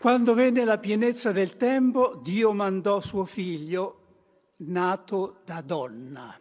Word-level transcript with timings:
Quando 0.00 0.32
venne 0.32 0.64
la 0.64 0.78
pienezza 0.78 1.30
del 1.30 1.58
tempo, 1.58 2.18
Dio 2.22 2.54
mandò 2.54 3.02
suo 3.02 3.26
figlio, 3.26 4.54
nato 4.60 5.42
da 5.44 5.60
donna, 5.60 6.34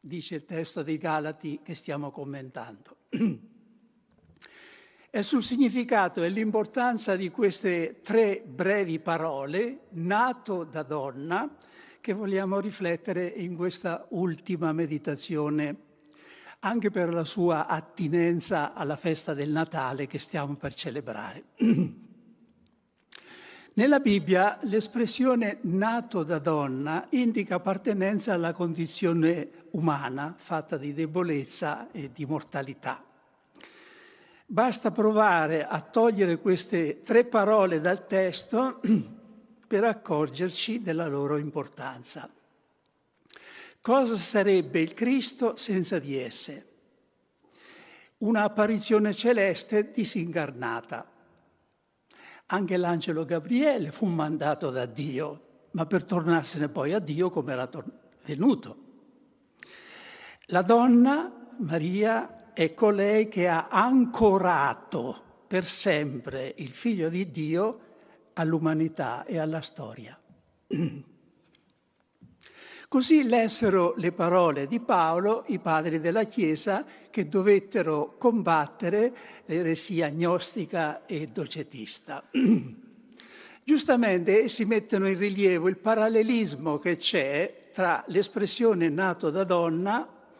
dice 0.00 0.34
il 0.34 0.44
testo 0.44 0.82
dei 0.82 0.98
Galati 0.98 1.60
che 1.62 1.76
stiamo 1.76 2.10
commentando. 2.10 2.96
È 5.08 5.22
sul 5.22 5.44
significato 5.44 6.24
e 6.24 6.30
l'importanza 6.30 7.14
di 7.14 7.30
queste 7.30 8.00
tre 8.02 8.42
brevi 8.44 8.98
parole, 8.98 9.82
nato 9.90 10.64
da 10.64 10.82
donna, 10.82 11.56
che 12.00 12.12
vogliamo 12.12 12.58
riflettere 12.58 13.24
in 13.24 13.54
questa 13.54 14.04
ultima 14.10 14.72
meditazione, 14.72 15.76
anche 16.58 16.90
per 16.90 17.12
la 17.12 17.24
sua 17.24 17.68
attinenza 17.68 18.74
alla 18.74 18.96
festa 18.96 19.32
del 19.32 19.50
Natale 19.50 20.08
che 20.08 20.18
stiamo 20.18 20.56
per 20.56 20.74
celebrare. 20.74 21.44
Nella 23.78 24.00
Bibbia 24.00 24.58
l'espressione 24.62 25.58
nato 25.60 26.24
da 26.24 26.40
donna 26.40 27.06
indica 27.10 27.54
appartenenza 27.54 28.32
alla 28.32 28.52
condizione 28.52 29.50
umana 29.70 30.34
fatta 30.36 30.76
di 30.76 30.92
debolezza 30.92 31.88
e 31.92 32.10
di 32.12 32.26
mortalità. 32.26 33.04
Basta 34.46 34.90
provare 34.90 35.64
a 35.64 35.80
togliere 35.80 36.38
queste 36.38 37.02
tre 37.02 37.24
parole 37.24 37.80
dal 37.80 38.08
testo 38.08 38.80
per 39.68 39.84
accorgerci 39.84 40.80
della 40.80 41.06
loro 41.06 41.36
importanza. 41.36 42.28
Cosa 43.80 44.16
sarebbe 44.16 44.80
il 44.80 44.92
Cristo 44.92 45.54
senza 45.54 46.00
di 46.00 46.18
esse? 46.18 46.66
Una 48.18 48.42
apparizione 48.42 49.14
celeste 49.14 49.92
disincarnata. 49.92 51.12
Anche 52.50 52.76
l'angelo 52.76 53.24
Gabriele 53.24 53.90
fu 53.92 54.06
mandato 54.06 54.70
da 54.70 54.86
Dio, 54.86 55.66
ma 55.72 55.84
per 55.86 56.04
tornarsene 56.04 56.68
poi 56.68 56.92
a 56.94 56.98
Dio 56.98 57.28
come 57.30 57.52
era 57.52 57.68
venuto. 58.24 58.76
La 60.46 60.62
donna, 60.62 61.30
Maria, 61.58 62.52
è 62.54 62.72
colei 62.74 63.28
che 63.28 63.48
ha 63.48 63.68
ancorato 63.68 65.44
per 65.46 65.66
sempre 65.66 66.54
il 66.56 66.70
figlio 66.70 67.08
di 67.08 67.30
Dio 67.30 67.80
all'umanità 68.34 69.24
e 69.24 69.38
alla 69.38 69.60
storia. 69.60 70.18
Così 72.88 73.24
lessero 73.24 73.92
le 73.98 74.12
parole 74.12 74.66
di 74.66 74.80
Paolo 74.80 75.44
i 75.48 75.58
padri 75.58 76.00
della 76.00 76.24
Chiesa 76.24 76.86
che 77.10 77.28
dovettero 77.28 78.16
combattere 78.16 79.14
l'eresia 79.44 80.08
gnostica 80.08 81.04
e 81.04 81.26
docetista. 81.26 82.24
Giustamente 83.62 84.44
essi 84.44 84.64
mettono 84.64 85.06
in 85.06 85.18
rilievo 85.18 85.68
il 85.68 85.76
parallelismo 85.76 86.78
che 86.78 86.96
c'è 86.96 87.68
tra 87.74 88.02
l'espressione 88.06 88.88
nato 88.88 89.28
da 89.28 89.44
donna 89.44 90.30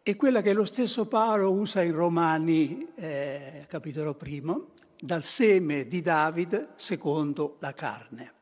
e 0.00 0.14
quella 0.14 0.42
che 0.42 0.52
lo 0.52 0.64
stesso 0.64 1.08
Paolo 1.08 1.50
usa 1.50 1.82
in 1.82 1.92
Romani, 1.92 2.86
eh, 2.94 3.66
capitolo 3.66 4.14
primo, 4.14 4.74
dal 4.96 5.24
seme 5.24 5.88
di 5.88 6.00
David 6.02 6.68
secondo 6.76 7.56
la 7.58 7.74
carne. 7.74 8.38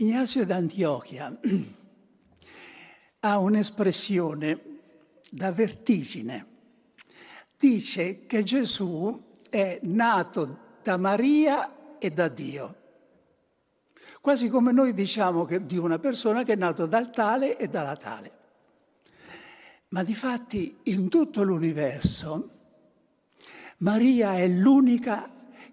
Ignazio 0.00 0.46
d'Antiochia 0.46 1.40
ha 3.20 3.38
un'espressione 3.38 4.60
da 5.28 5.50
vertigine. 5.50 6.46
Dice 7.58 8.24
che 8.26 8.44
Gesù 8.44 9.20
è 9.50 9.80
nato 9.82 10.58
da 10.84 10.96
Maria 10.98 11.98
e 11.98 12.10
da 12.12 12.28
Dio. 12.28 12.76
Quasi 14.20 14.48
come 14.48 14.70
noi 14.70 14.94
diciamo 14.94 15.44
che 15.44 15.66
di 15.66 15.76
una 15.76 15.98
persona 15.98 16.44
che 16.44 16.52
è 16.52 16.56
nato 16.56 16.86
dal 16.86 17.10
tale 17.10 17.56
e 17.58 17.66
dalla 17.66 17.96
tale. 17.96 18.32
Ma 19.88 20.04
di 20.04 20.14
fatti 20.14 20.78
in 20.84 21.08
tutto 21.08 21.42
l'universo 21.42 22.50
Maria 23.78 24.36
è 24.36 24.46
l'unica 24.46 25.28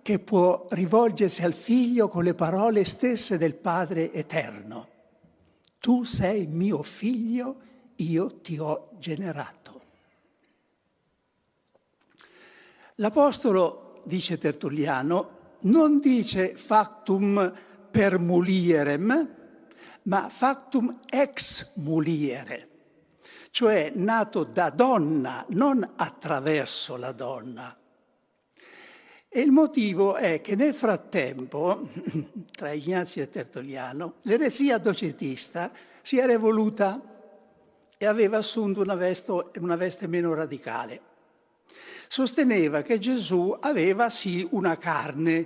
che 0.05 0.19
può 0.19 0.67
rivolgersi 0.69 1.43
al 1.43 1.55
figlio 1.55 2.07
con 2.07 2.23
le 2.23 2.35
parole 2.35 2.85
stesse 2.85 3.39
del 3.39 3.55
Padre 3.55 4.13
eterno. 4.13 4.87
Tu 5.79 6.03
sei 6.03 6.45
mio 6.45 6.83
figlio, 6.83 7.55
io 7.95 8.39
ti 8.39 8.59
ho 8.59 8.91
generato. 8.99 9.81
L'Apostolo, 12.97 14.03
dice 14.05 14.37
Tertulliano, 14.37 15.55
non 15.61 15.97
dice 15.97 16.55
factum 16.55 17.51
per 17.89 18.19
mulierem, 18.19 19.35
ma 20.03 20.29
factum 20.29 20.99
ex 21.09 21.71
muliere, 21.77 22.69
cioè 23.49 23.91
nato 23.95 24.43
da 24.43 24.69
donna, 24.69 25.43
non 25.49 25.93
attraverso 25.95 26.95
la 26.95 27.11
donna. 27.11 27.75
E 29.37 29.41
il 29.41 29.51
motivo 29.51 30.15
è 30.15 30.39
che 30.39 30.55
nel 30.55 30.73
frattempo, 30.73 31.89
tra 32.55 32.71
Ignazio 32.71 33.21
e 33.21 33.27
Tertulliano, 33.27 34.13
l'eresia 34.21 34.77
docetista 34.77 35.73
si 36.01 36.17
era 36.17 36.31
evoluta 36.31 37.01
e 37.97 38.05
aveva 38.05 38.37
assunto 38.37 38.79
una 38.79 38.95
veste, 38.95 39.51
una 39.59 39.75
veste 39.75 40.07
meno 40.07 40.33
radicale. 40.33 41.01
Sosteneva 42.07 42.81
che 42.81 42.97
Gesù 42.97 43.53
aveva 43.59 44.09
sì 44.09 44.47
una 44.51 44.77
carne, 44.77 45.45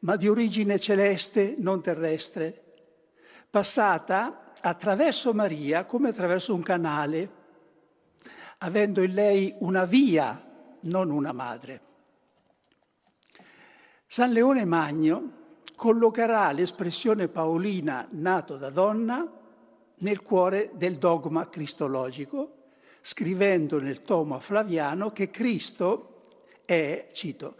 ma 0.00 0.16
di 0.16 0.28
origine 0.28 0.78
celeste, 0.78 1.54
non 1.56 1.80
terrestre, 1.80 2.62
passata 3.48 4.52
attraverso 4.60 5.32
Maria 5.32 5.86
come 5.86 6.10
attraverso 6.10 6.54
un 6.54 6.62
canale, 6.62 7.30
avendo 8.58 9.00
in 9.00 9.14
lei 9.14 9.54
una 9.60 9.86
via, 9.86 10.78
non 10.80 11.10
una 11.10 11.32
madre. 11.32 11.88
San 14.12 14.32
Leone 14.32 14.64
Magno 14.64 15.30
collocherà 15.76 16.50
l'espressione 16.50 17.28
paolina 17.28 18.08
nato 18.10 18.56
da 18.56 18.68
donna 18.68 19.24
nel 19.98 20.22
cuore 20.22 20.72
del 20.74 20.98
dogma 20.98 21.48
cristologico, 21.48 22.70
scrivendo 23.00 23.78
nel 23.78 24.00
tomo 24.00 24.40
Flaviano 24.40 25.12
che 25.12 25.30
Cristo 25.30 26.22
è, 26.64 27.06
cito, 27.12 27.54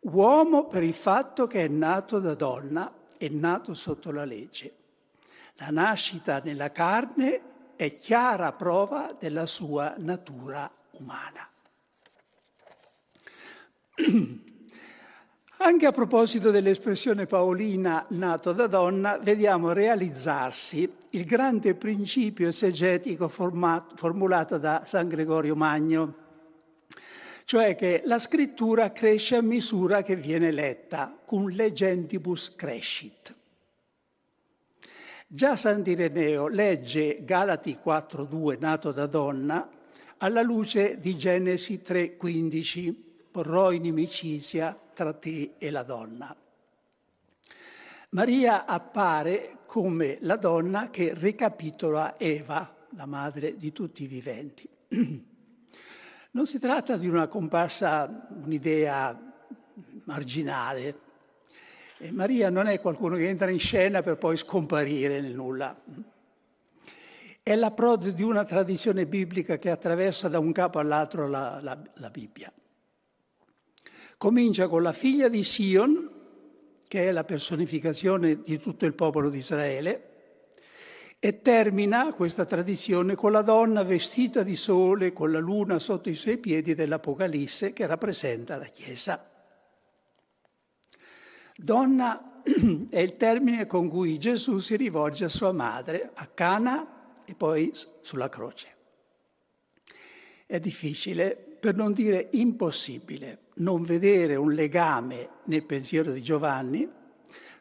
uomo 0.00 0.66
per 0.66 0.82
il 0.82 0.92
fatto 0.92 1.46
che 1.46 1.66
è 1.66 1.68
nato 1.68 2.18
da 2.18 2.34
donna, 2.34 2.92
è 3.16 3.28
nato 3.28 3.72
sotto 3.72 4.10
la 4.10 4.24
legge. 4.24 4.74
La 5.54 5.70
nascita 5.70 6.40
nella 6.42 6.72
carne 6.72 7.42
è 7.76 7.94
chiara 7.94 8.52
prova 8.52 9.14
della 9.16 9.46
sua 9.46 9.94
natura 9.98 10.68
umana. 10.98 11.48
Anche 15.64 15.86
a 15.86 15.92
proposito 15.92 16.50
dell'espressione 16.50 17.26
paolina 17.26 18.04
nato 18.08 18.52
da 18.52 18.66
donna, 18.66 19.18
vediamo 19.18 19.70
realizzarsi 19.70 20.92
il 21.10 21.24
grande 21.24 21.76
principio 21.76 22.48
esegetico 22.48 23.28
formato, 23.28 23.94
formulato 23.94 24.58
da 24.58 24.82
San 24.84 25.06
Gregorio 25.06 25.54
Magno, 25.54 26.14
cioè 27.44 27.76
che 27.76 28.02
la 28.06 28.18
scrittura 28.18 28.90
cresce 28.90 29.36
a 29.36 29.40
misura 29.40 30.02
che 30.02 30.16
viene 30.16 30.50
letta, 30.50 31.16
cum 31.24 31.48
legentibus 31.48 32.56
crescit. 32.56 33.32
Già 35.28 35.54
Sant'Ireneo 35.54 36.48
legge 36.48 37.22
Galati 37.22 37.78
4.2, 37.82 38.56
nato 38.58 38.90
da 38.90 39.06
donna, 39.06 39.70
alla 40.18 40.42
luce 40.42 40.98
di 40.98 41.16
Genesi 41.16 41.80
3.15, 41.86 43.11
porrò 43.32 43.72
inimicizia 43.72 44.78
tra 44.92 45.12
te 45.14 45.54
e 45.58 45.70
la 45.70 45.82
donna. 45.82 46.36
Maria 48.10 48.66
appare 48.66 49.60
come 49.64 50.18
la 50.20 50.36
donna 50.36 50.90
che 50.90 51.14
ricapitola 51.14 52.18
Eva, 52.18 52.76
la 52.90 53.06
madre 53.06 53.56
di 53.56 53.72
tutti 53.72 54.04
i 54.04 54.06
viventi. 54.06 54.68
Non 56.34 56.46
si 56.46 56.58
tratta 56.58 56.96
di 56.96 57.06
una 57.06 57.26
comparsa, 57.26 58.26
un'idea 58.42 59.34
marginale. 60.04 60.98
E 61.98 62.10
Maria 62.10 62.48
non 62.48 62.68
è 62.68 62.80
qualcuno 62.80 63.16
che 63.16 63.28
entra 63.28 63.50
in 63.50 63.58
scena 63.58 64.00
per 64.00 64.16
poi 64.16 64.38
scomparire 64.38 65.20
nel 65.20 65.34
nulla. 65.34 65.78
È 67.42 67.54
la 67.54 67.70
prode 67.72 68.14
di 68.14 68.22
una 68.22 68.44
tradizione 68.44 69.04
biblica 69.04 69.58
che 69.58 69.68
attraversa 69.68 70.28
da 70.28 70.38
un 70.38 70.52
capo 70.52 70.78
all'altro 70.78 71.28
la, 71.28 71.60
la, 71.60 71.78
la 71.96 72.08
Bibbia. 72.08 72.50
Comincia 74.22 74.68
con 74.68 74.84
la 74.84 74.92
figlia 74.92 75.28
di 75.28 75.42
Sion, 75.42 76.08
che 76.86 77.08
è 77.08 77.10
la 77.10 77.24
personificazione 77.24 78.40
di 78.40 78.60
tutto 78.60 78.86
il 78.86 78.94
popolo 78.94 79.28
di 79.28 79.38
Israele, 79.38 80.10
e 81.18 81.40
termina 81.40 82.12
questa 82.12 82.44
tradizione 82.44 83.16
con 83.16 83.32
la 83.32 83.42
donna 83.42 83.82
vestita 83.82 84.44
di 84.44 84.54
sole, 84.54 85.12
con 85.12 85.32
la 85.32 85.40
luna 85.40 85.80
sotto 85.80 86.08
i 86.08 86.14
suoi 86.14 86.38
piedi 86.38 86.76
dell'Apocalisse, 86.76 87.72
che 87.72 87.84
rappresenta 87.84 88.58
la 88.58 88.66
Chiesa. 88.66 89.28
Donna 91.56 92.42
è 92.90 93.00
il 93.00 93.16
termine 93.16 93.66
con 93.66 93.88
cui 93.88 94.20
Gesù 94.20 94.60
si 94.60 94.76
rivolge 94.76 95.24
a 95.24 95.28
sua 95.28 95.50
madre 95.50 96.12
a 96.14 96.26
Cana 96.28 97.10
e 97.24 97.34
poi 97.34 97.72
sulla 98.02 98.28
croce. 98.28 98.68
È 100.46 100.60
difficile, 100.60 101.34
per 101.58 101.74
non 101.74 101.92
dire 101.92 102.28
impossibile, 102.30 103.41
non 103.56 103.82
vedere 103.82 104.36
un 104.36 104.52
legame 104.52 105.28
nel 105.44 105.64
pensiero 105.64 106.12
di 106.12 106.22
Giovanni 106.22 106.88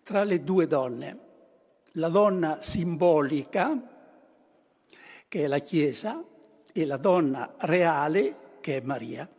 tra 0.04 0.24
le 0.24 0.44
due 0.44 0.68
donne, 0.68 1.20
la 1.94 2.10
donna 2.10 2.62
simbolica, 2.62 3.90
che 5.28 5.44
è 5.44 5.48
la 5.48 5.60
Chiesa, 5.60 6.24
e 6.74 6.86
la 6.86 6.98
donna 6.98 7.56
reale, 7.60 8.36
che 8.62 8.78
è 8.78 8.82
Maria. 8.82 9.30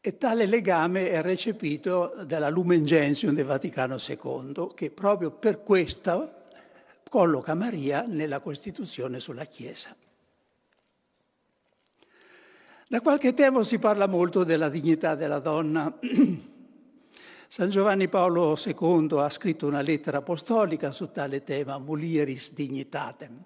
E 0.00 0.16
tale 0.16 0.46
legame 0.46 1.10
è 1.10 1.20
recepito 1.20 2.14
dalla 2.24 2.48
Lumen 2.48 2.84
Gentium 2.84 3.34
del 3.34 3.44
Vaticano 3.44 3.96
II, 3.96 4.70
che 4.74 4.90
proprio 4.90 5.32
per 5.32 5.62
questo 5.62 6.44
colloca 7.08 7.54
Maria 7.54 8.04
nella 8.06 8.40
Costituzione 8.40 9.18
sulla 9.18 9.44
Chiesa. 9.44 9.94
Da 12.90 13.02
qualche 13.02 13.34
tempo 13.34 13.64
si 13.64 13.78
parla 13.78 14.06
molto 14.06 14.44
della 14.44 14.70
dignità 14.70 15.14
della 15.14 15.40
donna. 15.40 15.92
San 17.46 17.68
Giovanni 17.68 18.08
Paolo 18.08 18.56
II 18.56 19.18
ha 19.18 19.28
scritto 19.28 19.66
una 19.66 19.82
lettera 19.82 20.18
apostolica 20.18 20.90
su 20.90 21.12
tale 21.12 21.44
tema, 21.44 21.76
Mulieris 21.76 22.54
Dignitatem. 22.54 23.44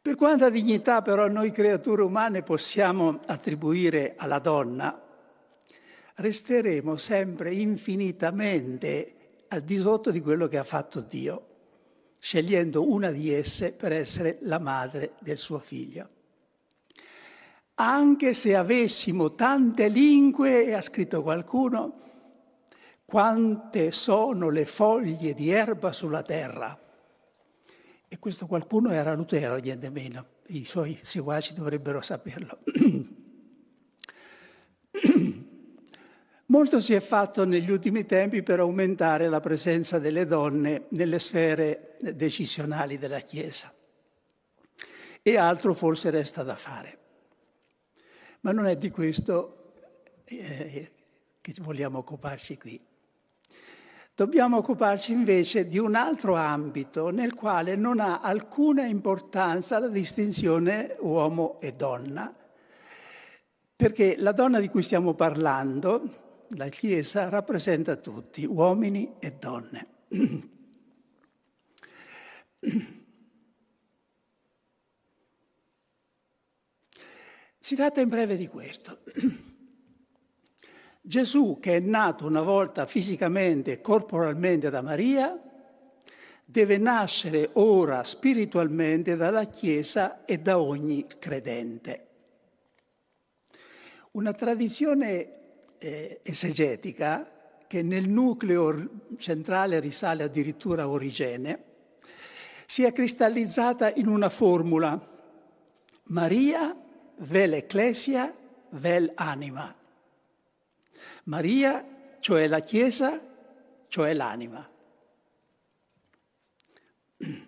Per 0.00 0.14
quanta 0.14 0.48
dignità 0.48 1.02
però 1.02 1.28
noi 1.28 1.50
creature 1.50 2.00
umane 2.00 2.42
possiamo 2.42 3.20
attribuire 3.26 4.14
alla 4.16 4.38
donna, 4.38 5.02
resteremo 6.14 6.96
sempre 6.96 7.52
infinitamente 7.52 9.44
al 9.48 9.60
di 9.60 9.76
sotto 9.76 10.10
di 10.10 10.22
quello 10.22 10.48
che 10.48 10.56
ha 10.56 10.64
fatto 10.64 11.02
Dio, 11.02 11.46
scegliendo 12.18 12.90
una 12.90 13.10
di 13.10 13.30
esse 13.30 13.72
per 13.72 13.92
essere 13.92 14.38
la 14.40 14.58
madre 14.58 15.16
del 15.20 15.36
suo 15.36 15.58
figlio. 15.58 16.16
Anche 17.80 18.34
se 18.34 18.56
avessimo 18.56 19.34
tante 19.36 19.86
lingue, 19.86 20.74
ha 20.74 20.82
scritto 20.82 21.22
qualcuno, 21.22 22.00
quante 23.04 23.92
sono 23.92 24.50
le 24.50 24.64
foglie 24.64 25.32
di 25.32 25.50
erba 25.50 25.92
sulla 25.92 26.22
terra 26.22 26.76
e 28.08 28.18
questo 28.18 28.46
qualcuno 28.46 28.90
era 28.90 29.14
Lutero, 29.14 29.56
niente 29.58 29.90
meno. 29.90 30.26
I 30.48 30.64
suoi 30.64 30.98
seguaci 31.00 31.54
dovrebbero 31.54 32.00
saperlo. 32.00 32.58
Molto 36.46 36.80
si 36.80 36.94
è 36.94 37.00
fatto 37.00 37.44
negli 37.44 37.70
ultimi 37.70 38.06
tempi 38.06 38.42
per 38.42 38.58
aumentare 38.58 39.28
la 39.28 39.38
presenza 39.40 40.00
delle 40.00 40.26
donne 40.26 40.86
nelle 40.88 41.18
sfere 41.18 41.96
decisionali 42.14 42.98
della 42.98 43.20
Chiesa. 43.20 43.72
E 45.22 45.36
altro 45.36 45.74
forse 45.74 46.10
resta 46.10 46.42
da 46.42 46.56
fare. 46.56 47.07
Ma 48.40 48.52
non 48.52 48.66
è 48.66 48.76
di 48.76 48.90
questo 48.90 49.72
eh, 50.24 50.90
che 51.40 51.54
vogliamo 51.60 51.98
occuparci 51.98 52.58
qui. 52.58 52.80
Dobbiamo 54.14 54.56
occuparci 54.56 55.12
invece 55.12 55.68
di 55.68 55.78
un 55.78 55.94
altro 55.94 56.34
ambito 56.34 57.10
nel 57.10 57.34
quale 57.34 57.76
non 57.76 58.00
ha 58.00 58.20
alcuna 58.20 58.84
importanza 58.84 59.78
la 59.78 59.86
distinzione 59.86 60.96
uomo 60.98 61.60
e 61.60 61.70
donna, 61.70 62.34
perché 63.76 64.16
la 64.18 64.32
donna 64.32 64.58
di 64.58 64.68
cui 64.68 64.82
stiamo 64.82 65.14
parlando, 65.14 66.46
la 66.56 66.68
Chiesa, 66.68 67.28
rappresenta 67.28 67.94
tutti, 67.94 68.44
uomini 68.44 69.14
e 69.20 69.36
donne. 69.38 69.86
Si 77.68 77.76
tratta 77.76 78.00
in 78.00 78.08
breve 78.08 78.38
di 78.38 78.46
questo. 78.46 79.00
Gesù, 81.02 81.58
che 81.60 81.76
è 81.76 81.80
nato 81.80 82.24
una 82.24 82.40
volta 82.40 82.86
fisicamente 82.86 83.72
e 83.72 83.80
corporalmente 83.82 84.70
da 84.70 84.80
Maria, 84.80 85.38
deve 86.46 86.78
nascere 86.78 87.50
ora 87.52 88.04
spiritualmente 88.04 89.16
dalla 89.16 89.44
Chiesa 89.44 90.24
e 90.24 90.38
da 90.38 90.58
ogni 90.58 91.04
credente. 91.18 92.06
Una 94.12 94.32
tradizione 94.32 95.28
eh, 95.76 96.20
esegetica 96.22 97.60
che 97.66 97.82
nel 97.82 98.08
nucleo 98.08 99.02
centrale 99.18 99.78
risale 99.78 100.22
addirittura 100.22 100.84
a 100.84 100.88
Origene, 100.88 101.64
si 102.64 102.84
è 102.84 102.92
cristallizzata 102.92 103.92
in 103.92 104.06
una 104.06 104.30
formula 104.30 104.98
Maria 106.04 106.77
vel 107.18 107.54
ecclesia 107.54 108.34
vel 108.70 109.12
anima. 109.14 109.74
Maria, 111.24 111.84
cioè 112.20 112.46
la 112.46 112.60
Chiesa, 112.60 113.20
cioè 113.88 114.12
l'anima. 114.14 114.68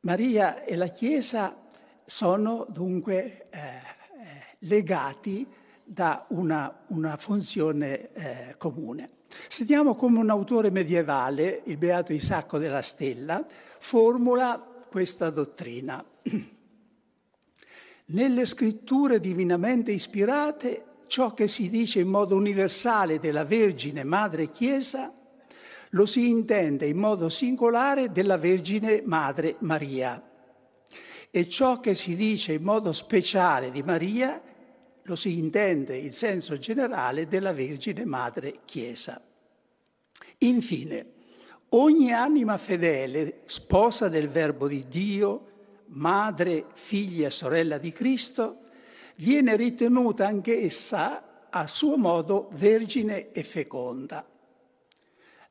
Maria 0.00 0.64
e 0.64 0.76
la 0.76 0.86
Chiesa 0.86 1.66
sono 2.04 2.66
dunque 2.68 3.48
eh, 3.50 3.58
eh, 3.58 4.56
legati 4.60 5.46
da 5.84 6.26
una, 6.28 6.84
una 6.88 7.16
funzione 7.16 8.12
eh, 8.12 8.54
comune. 8.58 9.16
Sentiamo 9.48 9.94
come 9.94 10.18
un 10.18 10.30
autore 10.30 10.70
medievale, 10.70 11.62
il 11.64 11.76
beato 11.76 12.12
Isacco 12.12 12.58
della 12.58 12.82
Stella, 12.82 13.44
formula 13.78 14.58
questa 14.88 15.30
dottrina. 15.30 16.04
Nelle 18.10 18.46
scritture 18.46 19.20
divinamente 19.20 19.92
ispirate 19.92 20.84
ciò 21.08 21.34
che 21.34 21.46
si 21.46 21.68
dice 21.68 22.00
in 22.00 22.08
modo 22.08 22.36
universale 22.36 23.18
della 23.18 23.44
Vergine 23.44 24.02
Madre 24.02 24.48
Chiesa 24.48 25.12
lo 25.90 26.06
si 26.06 26.28
intende 26.28 26.86
in 26.86 26.96
modo 26.96 27.28
singolare 27.28 28.10
della 28.10 28.38
Vergine 28.38 29.02
Madre 29.04 29.56
Maria 29.60 30.22
e 31.30 31.48
ciò 31.50 31.80
che 31.80 31.94
si 31.94 32.16
dice 32.16 32.54
in 32.54 32.62
modo 32.62 32.92
speciale 32.92 33.70
di 33.70 33.82
Maria 33.82 34.40
lo 35.02 35.16
si 35.16 35.36
intende 35.36 35.94
in 35.96 36.12
senso 36.12 36.56
generale 36.56 37.26
della 37.26 37.52
Vergine 37.52 38.06
Madre 38.06 38.60
Chiesa. 38.64 39.20
Infine, 40.38 41.06
ogni 41.70 42.12
anima 42.12 42.56
fedele, 42.56 43.40
sposa 43.44 44.08
del 44.08 44.28
Verbo 44.28 44.66
di 44.66 44.86
Dio, 44.88 45.57
madre, 45.88 46.66
figlia 46.72 47.30
sorella 47.30 47.78
di 47.78 47.92
Cristo, 47.92 48.60
viene 49.16 49.56
ritenuta 49.56 50.26
anch'essa 50.26 51.48
a 51.50 51.66
suo 51.66 51.96
modo 51.96 52.50
vergine 52.52 53.30
e 53.30 53.42
feconda. 53.42 54.26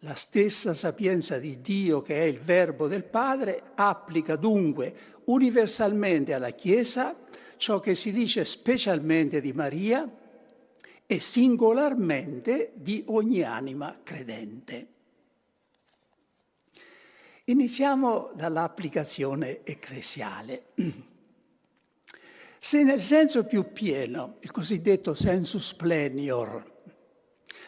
La 0.01 0.15
stessa 0.15 0.73
sapienza 0.73 1.39
di 1.39 1.59
Dio, 1.59 2.01
che 2.01 2.21
è 2.21 2.23
il 2.23 2.39
Verbo 2.39 2.87
del 2.87 3.03
Padre, 3.03 3.71
applica 3.75 4.35
dunque 4.35 4.93
universalmente 5.25 6.33
alla 6.33 6.51
Chiesa 6.51 7.15
ciò 7.57 7.79
che 7.79 7.95
si 7.95 8.11
dice 8.11 8.45
specialmente 8.45 9.41
di 9.41 9.53
Maria 9.53 10.07
e 11.05 11.19
singolarmente 11.19 12.73
di 12.75 13.03
ogni 13.07 13.41
anima 13.41 13.97
credente. 14.03 14.87
Iniziamo 17.49 18.31
dall'applicazione 18.35 19.63
ecclesiale. 19.63 20.65
Se 22.59 22.83
nel 22.83 23.01
senso 23.01 23.45
più 23.45 23.71
pieno, 23.71 24.35
il 24.41 24.51
cosiddetto 24.51 25.13
sensus 25.13 25.73
plenior, 25.73 26.81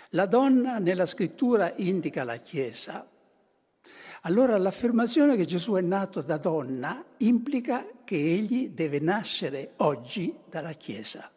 la 0.10 0.26
donna 0.26 0.80
nella 0.80 1.06
scrittura 1.06 1.72
indica 1.78 2.26
la 2.26 2.36
Chiesa, 2.36 3.10
allora 4.24 4.58
l'affermazione 4.58 5.38
che 5.38 5.46
Gesù 5.46 5.76
è 5.76 5.82
nato 5.82 6.22
da 6.22 6.36
donna 6.36 7.02
implica 7.20 7.88
che 8.04 8.18
egli 8.18 8.72
deve 8.72 9.00
nascere 9.00 9.76
oggi 9.78 10.36
dalla 10.50 10.74
Chiesa. 10.74 11.32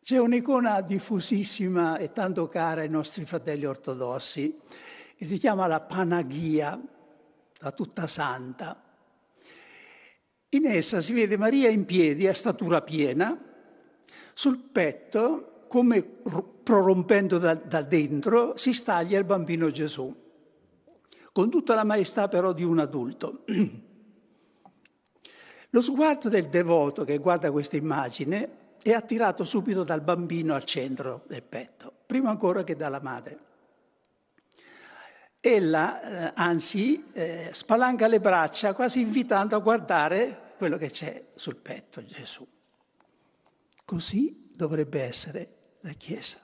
C'è 0.00 0.18
un'icona 0.18 0.80
diffusissima 0.80 1.98
e 1.98 2.12
tanto 2.12 2.46
cara 2.46 2.82
ai 2.82 2.88
nostri 2.88 3.24
fratelli 3.24 3.64
ortodossi 3.64 4.60
che 5.22 5.28
si 5.28 5.38
chiama 5.38 5.68
la 5.68 5.80
Panagia, 5.80 6.76
la 7.58 7.70
tutta 7.70 8.08
santa. 8.08 8.82
In 10.48 10.66
essa 10.66 11.00
si 11.00 11.12
vede 11.12 11.36
Maria 11.36 11.68
in 11.68 11.84
piedi 11.84 12.26
a 12.26 12.34
statura 12.34 12.82
piena, 12.82 13.40
sul 14.32 14.58
petto, 14.58 15.66
come 15.68 16.02
prorompendo 16.02 17.38
da, 17.38 17.54
da 17.54 17.82
dentro, 17.82 18.56
si 18.56 18.72
staglia 18.72 19.16
il 19.16 19.24
bambino 19.24 19.70
Gesù, 19.70 20.12
con 21.30 21.50
tutta 21.50 21.76
la 21.76 21.84
maestà 21.84 22.26
però 22.26 22.52
di 22.52 22.64
un 22.64 22.80
adulto. 22.80 23.44
Lo 25.70 25.80
sguardo 25.80 26.30
del 26.30 26.48
devoto 26.48 27.04
che 27.04 27.18
guarda 27.18 27.52
questa 27.52 27.76
immagine 27.76 28.72
è 28.82 28.90
attirato 28.90 29.44
subito 29.44 29.84
dal 29.84 30.00
bambino 30.00 30.56
al 30.56 30.64
centro 30.64 31.22
del 31.28 31.44
petto, 31.44 31.92
prima 32.06 32.30
ancora 32.30 32.64
che 32.64 32.74
dalla 32.74 33.00
madre. 33.00 33.50
Ella, 35.44 36.28
eh, 36.28 36.32
anzi, 36.36 37.06
eh, 37.12 37.48
spalanca 37.50 38.06
le 38.06 38.20
braccia 38.20 38.74
quasi 38.74 39.00
invitando 39.00 39.56
a 39.56 39.58
guardare 39.58 40.52
quello 40.56 40.78
che 40.78 40.88
c'è 40.88 41.30
sul 41.34 41.56
petto 41.56 42.04
Gesù. 42.04 42.46
Così 43.84 44.50
dovrebbe 44.54 45.02
essere 45.02 45.54
la 45.80 45.94
Chiesa. 45.94 46.38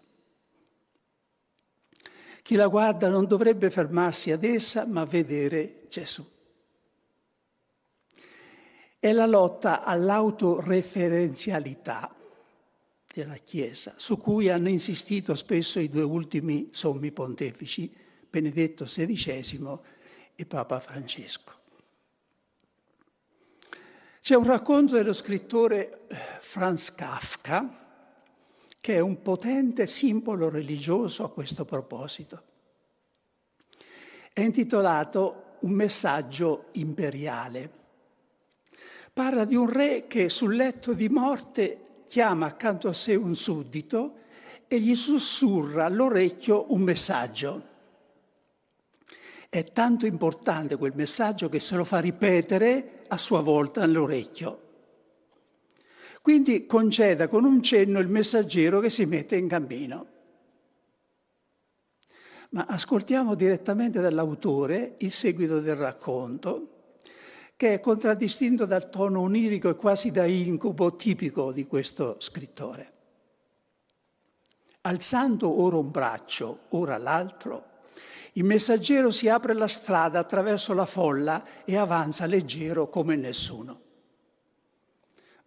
Chi 2.43 2.57
la 2.57 2.67
guarda 2.67 3.09
non 3.09 3.27
dovrebbe 3.27 3.71
fermarsi 3.71 4.33
ad 4.33 4.43
essa, 4.43 4.85
ma 4.85 5.05
vedere 5.05 5.87
Gesù. 5.89 6.29
È 8.99 9.13
la 9.13 9.27
lotta 9.27 9.85
all'autoreferenzialità 9.85 12.13
della 13.15 13.37
Chiesa, 13.37 13.95
su 13.97 14.19
cui 14.19 14.49
hanno 14.49 14.71
insistito 14.71 15.37
spesso 15.37 15.79
i 15.79 15.89
due 15.89 16.03
ultimi 16.03 16.71
sommi 16.73 17.13
pontefici, 17.13 18.07
Benedetto 18.31 18.85
XVI 18.85 19.79
e 20.35 20.47
Papa 20.47 20.81
Francesco. 20.81 21.57
C'è 24.21 24.35
un 24.35 24.45
racconto 24.45 24.95
dello 24.95 25.15
scrittore 25.15 26.07
eh, 26.07 26.17
Franz 26.41 26.95
Kafka, 26.95 27.87
che 28.79 28.95
è 28.95 29.01
un 29.01 29.23
potente 29.23 29.87
simbolo 29.87 30.51
religioso 30.51 31.25
a 31.25 31.31
questo 31.31 31.65
proposito. 31.65 32.43
È 34.33 34.41
intitolato 34.41 35.57
Un 35.61 35.73
messaggio 35.73 36.67
imperiale. 36.73 37.73
Parla 39.13 39.45
di 39.45 39.57
un 39.57 39.69
re 39.69 40.07
che 40.07 40.29
sul 40.29 40.55
letto 40.55 40.93
di 40.93 41.09
morte 41.09 42.03
chiama 42.05 42.47
accanto 42.47 42.89
a 42.89 42.93
sé 42.93 43.17
un 43.17 43.35
suddito 43.35 44.19
e 44.69 44.79
gli 44.79 44.95
sussurra 44.95 45.87
all'orecchio 45.87 46.67
un 46.73 46.83
messaggio. 46.83 47.68
È 49.51 49.65
tanto 49.73 50.05
importante 50.05 50.77
quel 50.77 50.93
messaggio 50.95 51.49
che 51.49 51.59
se 51.59 51.77
lo 51.77 51.85
fa 51.85 52.01
ripetere 52.01 53.05
a 53.09 53.17
sua 53.17 53.41
volta 53.41 53.83
all'orecchio. 53.83 54.67
Quindi 56.21 56.67
conceda 56.67 57.29
con 57.29 57.45
un 57.45 57.63
cenno 57.63 57.99
il 58.01 58.09
messaggero 58.09 58.81
che 58.81 58.91
si 58.91 59.07
mette 59.07 59.37
in 59.37 59.49
cammino. 59.49 60.07
Ma 62.51 62.67
ascoltiamo 62.69 63.35
direttamente 63.35 64.01
dall'autore 64.01 64.97
il 64.99 65.11
seguito 65.11 65.61
del 65.61 65.77
racconto, 65.77 66.97
che 67.57 67.75
è 67.75 67.81
contraddistinto 67.81 68.67
dal 68.67 68.91
tono 68.91 69.21
onirico 69.21 69.71
e 69.71 69.77
quasi 69.77 70.11
da 70.11 70.27
incubo 70.27 70.95
tipico 70.95 71.53
di 71.53 71.67
questo 71.67 72.17
scrittore. 72.21 72.93
Alzando 74.83 75.63
ora 75.63 75.77
un 75.77 75.91
braccio, 75.91 76.61
ora 76.69 76.99
l'altro, 76.99 77.68
il 78.33 78.45
messaggero 78.45 79.11
si 79.11 79.29
apre 79.29 79.55
la 79.55 79.69
strada 79.69 80.19
attraverso 80.19 80.75
la 80.75 80.87
folla 80.87 81.65
e 81.65 81.77
avanza 81.77 82.27
leggero 82.27 82.89
come 82.89 83.17
nessuno 83.17 83.87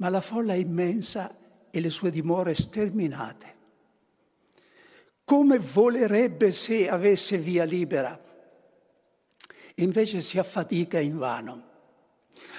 ma 0.02 0.10
la 0.10 0.22
folla 0.22 0.54
è 0.54 0.58
immensa 0.58 1.36
e 1.70 1.80
le 1.80 1.92
sue 1.92 2.10
dimore 2.10 2.56
sterminate. 2.56 3.60
Come 5.24 5.60
volerebbe 5.60 6.52
se 6.52 6.90
avesse 6.90 7.38
via 7.38 7.64
libera, 7.64 8.20
invece 9.76 10.22
si 10.22 10.40
affatica 10.40 11.00
invano. 11.00 11.70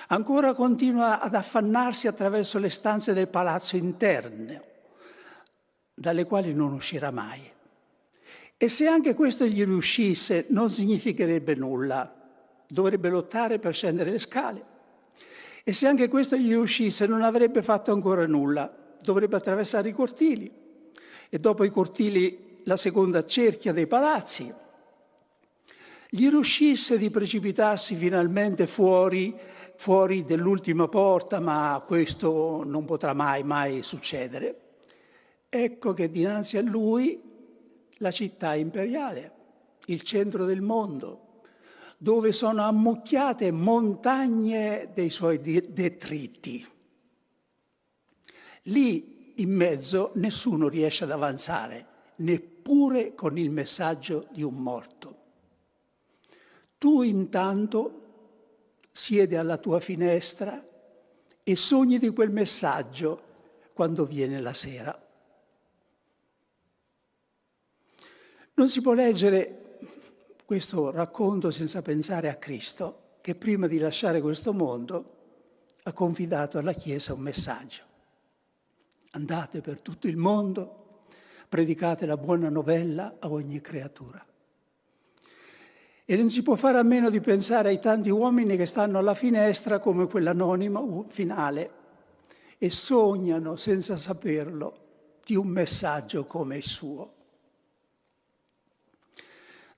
Ancora 0.08 0.54
continua 0.54 1.20
ad 1.20 1.34
affannarsi 1.34 2.06
attraverso 2.06 2.60
le 2.60 2.70
stanze 2.70 3.12
del 3.12 3.28
palazzo 3.28 3.76
interne, 3.76 4.70
dalle 5.92 6.24
quali 6.24 6.54
non 6.54 6.72
uscirà 6.72 7.10
mai. 7.10 7.51
E 8.62 8.68
se 8.68 8.86
anche 8.86 9.14
questo 9.14 9.44
gli 9.44 9.64
riuscisse, 9.64 10.46
non 10.50 10.70
significherebbe 10.70 11.56
nulla. 11.56 12.14
Dovrebbe 12.68 13.08
lottare 13.08 13.58
per 13.58 13.74
scendere 13.74 14.12
le 14.12 14.18
scale 14.20 14.64
e 15.64 15.72
se 15.72 15.88
anche 15.88 16.06
questo 16.06 16.36
gli 16.36 16.50
riuscisse 16.50 17.08
non 17.08 17.22
avrebbe 17.22 17.60
fatto 17.60 17.90
ancora 17.90 18.24
nulla, 18.24 18.72
dovrebbe 19.02 19.34
attraversare 19.34 19.88
i 19.88 19.92
cortili 19.92 20.48
e 21.28 21.38
dopo 21.40 21.64
i 21.64 21.70
cortili 21.70 22.60
la 22.62 22.76
seconda 22.76 23.24
cerchia 23.24 23.72
dei 23.72 23.88
palazzi. 23.88 24.54
Gli 26.08 26.30
riuscisse 26.30 26.98
di 26.98 27.10
precipitarsi 27.10 27.96
finalmente 27.96 28.68
fuori, 28.68 29.36
fuori 29.74 30.24
dell'ultima 30.24 30.86
porta, 30.86 31.40
ma 31.40 31.82
questo 31.84 32.62
non 32.64 32.84
potrà 32.84 33.12
mai, 33.12 33.42
mai 33.42 33.82
succedere. 33.82 34.60
Ecco 35.48 35.94
che 35.94 36.08
dinanzi 36.08 36.58
a 36.58 36.62
lui 36.62 37.30
la 38.02 38.10
città 38.10 38.54
imperiale, 38.56 39.32
il 39.86 40.02
centro 40.02 40.44
del 40.44 40.60
mondo, 40.60 41.40
dove 41.96 42.32
sono 42.32 42.62
ammucchiate 42.62 43.52
montagne 43.52 44.90
dei 44.92 45.08
suoi 45.08 45.40
detriti. 45.40 46.66
Lì 48.64 49.34
in 49.36 49.50
mezzo 49.50 50.10
nessuno 50.14 50.68
riesce 50.68 51.04
ad 51.04 51.12
avanzare, 51.12 51.86
neppure 52.16 53.14
con 53.14 53.38
il 53.38 53.50
messaggio 53.50 54.26
di 54.32 54.42
un 54.42 54.54
morto. 54.54 55.20
Tu 56.78 57.02
intanto 57.02 58.00
siedi 58.90 59.36
alla 59.36 59.56
tua 59.56 59.78
finestra 59.78 60.62
e 61.44 61.56
sogni 61.56 61.98
di 61.98 62.10
quel 62.10 62.30
messaggio 62.30 63.30
quando 63.72 64.04
viene 64.04 64.40
la 64.40 64.52
sera. 64.52 65.01
Non 68.54 68.68
si 68.68 68.80
può 68.82 68.92
leggere 68.92 69.78
questo 70.44 70.90
racconto 70.90 71.50
senza 71.50 71.80
pensare 71.80 72.28
a 72.28 72.34
Cristo, 72.34 73.16
che 73.22 73.34
prima 73.34 73.66
di 73.66 73.78
lasciare 73.78 74.20
questo 74.20 74.52
mondo 74.52 75.16
ha 75.84 75.92
confidato 75.92 76.58
alla 76.58 76.74
Chiesa 76.74 77.14
un 77.14 77.20
messaggio. 77.20 77.82
Andate 79.12 79.62
per 79.62 79.80
tutto 79.80 80.06
il 80.06 80.16
mondo, 80.16 81.00
predicate 81.48 82.04
la 82.04 82.18
buona 82.18 82.50
novella 82.50 83.16
a 83.18 83.30
ogni 83.30 83.60
creatura. 83.62 84.22
E 86.04 86.16
non 86.16 86.28
si 86.28 86.42
può 86.42 86.56
fare 86.56 86.78
a 86.78 86.82
meno 86.82 87.08
di 87.08 87.20
pensare 87.20 87.70
ai 87.70 87.78
tanti 87.78 88.10
uomini 88.10 88.56
che 88.56 88.66
stanno 88.66 88.98
alla 88.98 89.14
finestra 89.14 89.78
come 89.78 90.06
quell'anonimo 90.06 91.06
finale 91.08 91.70
e 92.58 92.70
sognano 92.70 93.56
senza 93.56 93.96
saperlo 93.96 94.76
di 95.24 95.36
un 95.36 95.46
messaggio 95.46 96.26
come 96.26 96.56
il 96.56 96.64
suo. 96.64 97.14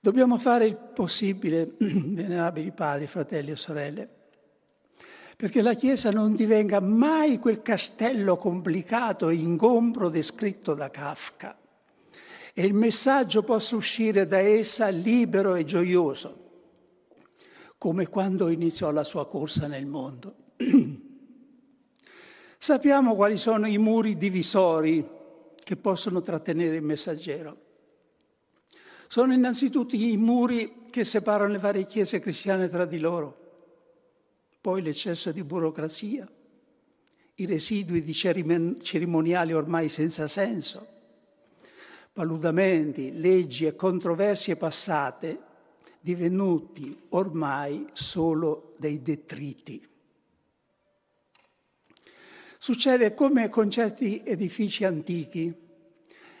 Dobbiamo 0.05 0.37
fare 0.37 0.67
il 0.67 0.75
possibile, 0.75 1.67
venerabili 1.79 2.71
padri, 2.71 3.07
fratelli 3.07 3.49
e 3.49 3.55
sorelle, 3.55 4.07
perché 5.35 5.63
la 5.63 5.73
Chiesa 5.73 6.11
non 6.11 6.35
divenga 6.35 6.79
mai 6.79 7.39
quel 7.39 7.63
castello 7.63 8.37
complicato 8.37 9.29
e 9.29 9.33
ingombro 9.33 10.09
descritto 10.09 10.75
da 10.75 10.91
Kafka 10.91 11.57
e 12.53 12.63
il 12.63 12.75
messaggio 12.75 13.41
possa 13.41 13.75
uscire 13.75 14.27
da 14.27 14.37
essa 14.37 14.89
libero 14.89 15.55
e 15.55 15.63
gioioso, 15.63 16.49
come 17.79 18.07
quando 18.07 18.49
iniziò 18.49 18.91
la 18.91 19.03
sua 19.03 19.25
corsa 19.25 19.65
nel 19.65 19.87
mondo. 19.87 20.35
Sappiamo 22.59 23.15
quali 23.15 23.37
sono 23.37 23.65
i 23.65 23.79
muri 23.79 24.17
divisori 24.17 25.03
che 25.63 25.75
possono 25.77 26.21
trattenere 26.21 26.75
il 26.75 26.83
messaggero. 26.83 27.63
Sono 29.15 29.31
innanzitutto 29.31 29.95
i 29.95 30.17
muri 30.17 30.87
che 30.89 31.05
separano 31.05 31.49
le 31.49 31.57
varie 31.57 31.85
chiese 31.85 32.19
cristiane 32.19 32.67
tra 32.67 32.83
di 32.83 32.99
loro, 32.99 33.37
poi 34.59 34.81
l'eccesso 34.81 35.31
di 35.31 35.41
burocrazia, 35.41 36.29
i 37.35 37.45
residui 37.45 38.03
di 38.03 38.13
cerimoniali 38.13 39.53
ormai 39.53 39.87
senza 39.87 40.27
senso, 40.27 40.85
paludamenti, 42.11 43.17
leggi 43.17 43.65
e 43.65 43.77
controversie 43.77 44.57
passate 44.57 45.39
divenuti 46.01 47.03
ormai 47.11 47.87
solo 47.93 48.73
dei 48.77 49.01
detriti. 49.01 49.81
Succede 52.57 53.13
come 53.13 53.47
con 53.47 53.71
certi 53.71 54.23
edifici 54.25 54.83
antichi 54.83 55.63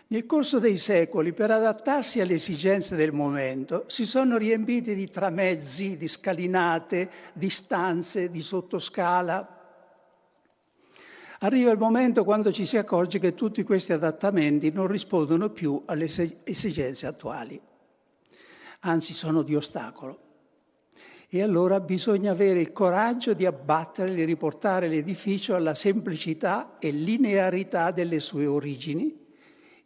nel 0.07 0.27
corso 0.27 0.59
dei 0.59 0.77
secoli, 0.77 1.33
per 1.33 1.49
adattarsi 1.49 2.21
alle 2.21 2.35
esigenze 2.35 2.95
del 2.95 3.11
momento, 3.11 3.85
si 3.87 4.05
sono 4.05 4.37
riempiti 4.37 4.93
di 4.93 5.09
tramezzi, 5.09 5.97
di 5.97 6.07
scalinate, 6.07 7.09
di 7.33 7.49
stanze, 7.49 8.29
di 8.29 8.43
sottoscala. 8.43 9.49
Arriva 11.39 11.71
il 11.71 11.79
momento 11.79 12.23
quando 12.23 12.51
ci 12.51 12.67
si 12.67 12.77
accorge 12.77 13.17
che 13.17 13.33
tutti 13.33 13.63
questi 13.63 13.93
adattamenti 13.93 14.71
non 14.71 14.85
rispondono 14.85 15.49
più 15.49 15.81
alle 15.87 16.07
esigenze 16.43 17.07
attuali, 17.07 17.59
anzi 18.81 19.13
sono 19.13 19.41
di 19.41 19.55
ostacolo. 19.55 20.19
E 21.27 21.41
allora 21.41 21.79
bisogna 21.79 22.31
avere 22.31 22.61
il 22.61 22.71
coraggio 22.71 23.33
di 23.33 23.47
abbattere 23.47 24.13
e 24.13 24.23
riportare 24.23 24.87
l'edificio 24.87 25.55
alla 25.55 25.73
semplicità 25.73 26.77
e 26.77 26.91
linearità 26.91 27.89
delle 27.89 28.19
sue 28.19 28.45
origini 28.45 29.23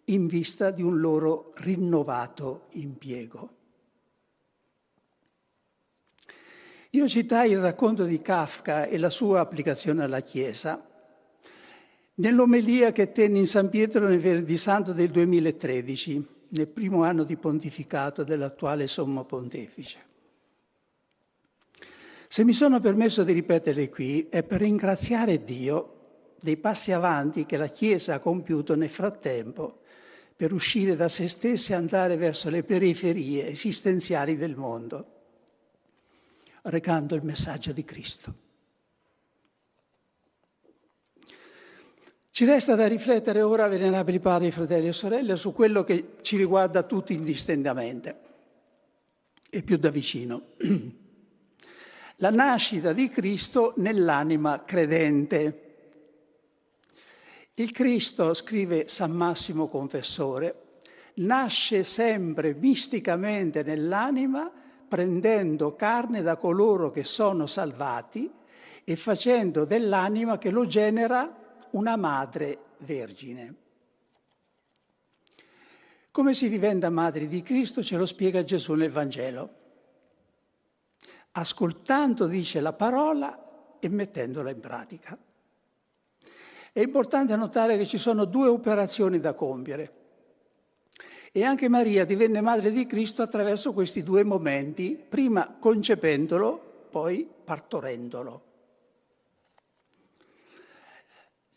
in 0.09 0.27
vista 0.27 0.71
di 0.71 0.81
un 0.81 0.99
loro 0.99 1.53
rinnovato 1.57 2.67
impiego. 2.71 3.57
Io 6.91 7.07
citai 7.07 7.51
il 7.51 7.59
racconto 7.59 8.03
di 8.03 8.17
Kafka 8.17 8.85
e 8.85 8.97
la 8.97 9.11
sua 9.11 9.41
applicazione 9.41 10.03
alla 10.03 10.21
Chiesa 10.21 10.83
nell'omelia 12.15 12.91
che 12.91 13.11
tenne 13.11 13.39
in 13.39 13.47
San 13.47 13.69
Pietro 13.69 14.07
nel 14.07 14.19
Venerdì 14.19 14.57
Santo 14.57 14.91
del 14.91 15.09
2013, 15.09 16.27
nel 16.49 16.67
primo 16.67 17.03
anno 17.03 17.23
di 17.23 17.37
pontificato 17.37 18.23
dell'attuale 18.23 18.87
Sommo 18.87 19.23
Pontefice. 19.23 20.07
Se 22.27 22.43
mi 22.43 22.53
sono 22.53 22.79
permesso 22.79 23.23
di 23.23 23.33
ripetere 23.33 23.89
qui 23.89 24.27
è 24.29 24.43
per 24.43 24.61
ringraziare 24.61 25.43
Dio 25.43 25.95
dei 26.39 26.57
passi 26.57 26.91
avanti 26.91 27.45
che 27.45 27.57
la 27.57 27.67
Chiesa 27.67 28.15
ha 28.15 28.19
compiuto 28.19 28.75
nel 28.75 28.89
frattempo 28.89 29.81
per 30.39 30.53
uscire 30.53 30.95
da 30.95 31.09
se 31.09 31.27
stessa 31.27 31.73
e 31.73 31.75
andare 31.75 32.15
verso 32.15 32.49
le 32.49 32.63
periferie 32.63 33.49
esistenziali 33.49 34.37
del 34.37 34.55
mondo 34.55 35.17
recando 36.61 37.13
il 37.15 37.23
messaggio 37.23 37.73
di 37.73 37.83
Cristo. 37.83 38.33
Ci 42.31 42.45
resta 42.45 42.75
da 42.75 42.87
riflettere 42.87 43.41
ora, 43.41 43.67
venerabili 43.67 44.21
padri, 44.21 44.49
fratelli 44.49 44.87
e 44.87 44.93
sorelle, 44.93 45.35
su 45.35 45.51
quello 45.51 45.83
che 45.83 46.15
ci 46.21 46.37
riguarda 46.37 46.83
tutti 46.83 47.11
indistendamente 47.11 48.21
e 49.49 49.61
più 49.61 49.75
da 49.75 49.89
vicino. 49.89 50.53
La 52.15 52.29
nascita 52.29 52.93
di 52.93 53.09
Cristo 53.09 53.73
nell'anima 53.75 54.63
credente. 54.63 55.68
Il 57.59 57.71
Cristo, 57.71 58.33
scrive 58.33 58.87
San 58.87 59.11
Massimo 59.11 59.67
Confessore, 59.67 60.77
nasce 61.15 61.83
sempre 61.83 62.53
misticamente 62.53 63.63
nell'anima 63.63 64.49
prendendo 64.87 65.75
carne 65.75 66.21
da 66.21 66.37
coloro 66.37 66.89
che 66.89 67.03
sono 67.03 67.47
salvati 67.47 68.31
e 68.85 68.95
facendo 68.95 69.65
dell'anima 69.65 70.37
che 70.37 70.51
lo 70.51 70.65
genera 70.65 71.57
una 71.71 71.97
madre 71.97 72.59
vergine. 72.77 73.55
Come 76.11 76.33
si 76.33 76.47
diventa 76.47 76.89
madre 76.89 77.27
di 77.27 77.41
Cristo 77.41 77.83
ce 77.83 77.97
lo 77.97 78.05
spiega 78.05 78.41
Gesù 78.41 78.73
nel 78.73 78.89
Vangelo. 78.89 79.53
Ascoltando, 81.31 82.25
dice 82.25 82.61
la 82.61 82.71
parola 82.71 83.77
e 83.79 83.89
mettendola 83.89 84.49
in 84.49 84.61
pratica. 84.61 85.17
È 86.79 86.83
importante 86.83 87.35
notare 87.35 87.77
che 87.77 87.85
ci 87.85 87.97
sono 87.97 88.23
due 88.23 88.47
operazioni 88.47 89.19
da 89.19 89.33
compiere. 89.33 89.91
E 91.33 91.43
anche 91.43 91.67
Maria 91.67 92.05
divenne 92.05 92.39
madre 92.39 92.71
di 92.71 92.85
Cristo 92.85 93.21
attraverso 93.21 93.73
questi 93.73 94.01
due 94.01 94.23
momenti, 94.23 94.95
prima 94.95 95.57
concependolo, 95.59 96.85
poi 96.89 97.27
partorendolo. 97.43 98.43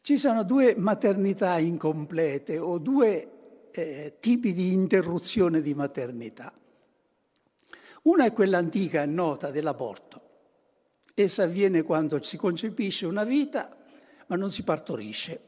Ci 0.01 0.19
sono 0.19 0.43
due 0.43 0.75
maternità 0.77 1.57
incomplete 1.57 2.59
o 2.59 2.79
due 2.79 3.69
eh, 3.71 4.17
tipi 4.19 4.53
di 4.53 4.73
interruzione 4.73 5.63
di 5.63 5.73
maternità. 5.73 6.53
Una 8.03 8.25
è 8.25 8.33
quella 8.33 8.59
antica 8.59 9.03
e 9.03 9.07
nota 9.07 9.53
dell'aborto. 9.53 10.21
Essa 11.15 11.45
avviene 11.45 11.85
quando 11.85 12.21
si 12.25 12.37
concepisce 12.37 13.07
una 13.07 13.23
vita 13.23 13.77
ma 14.27 14.37
non 14.37 14.51
si 14.51 14.63
partorisce, 14.63 15.41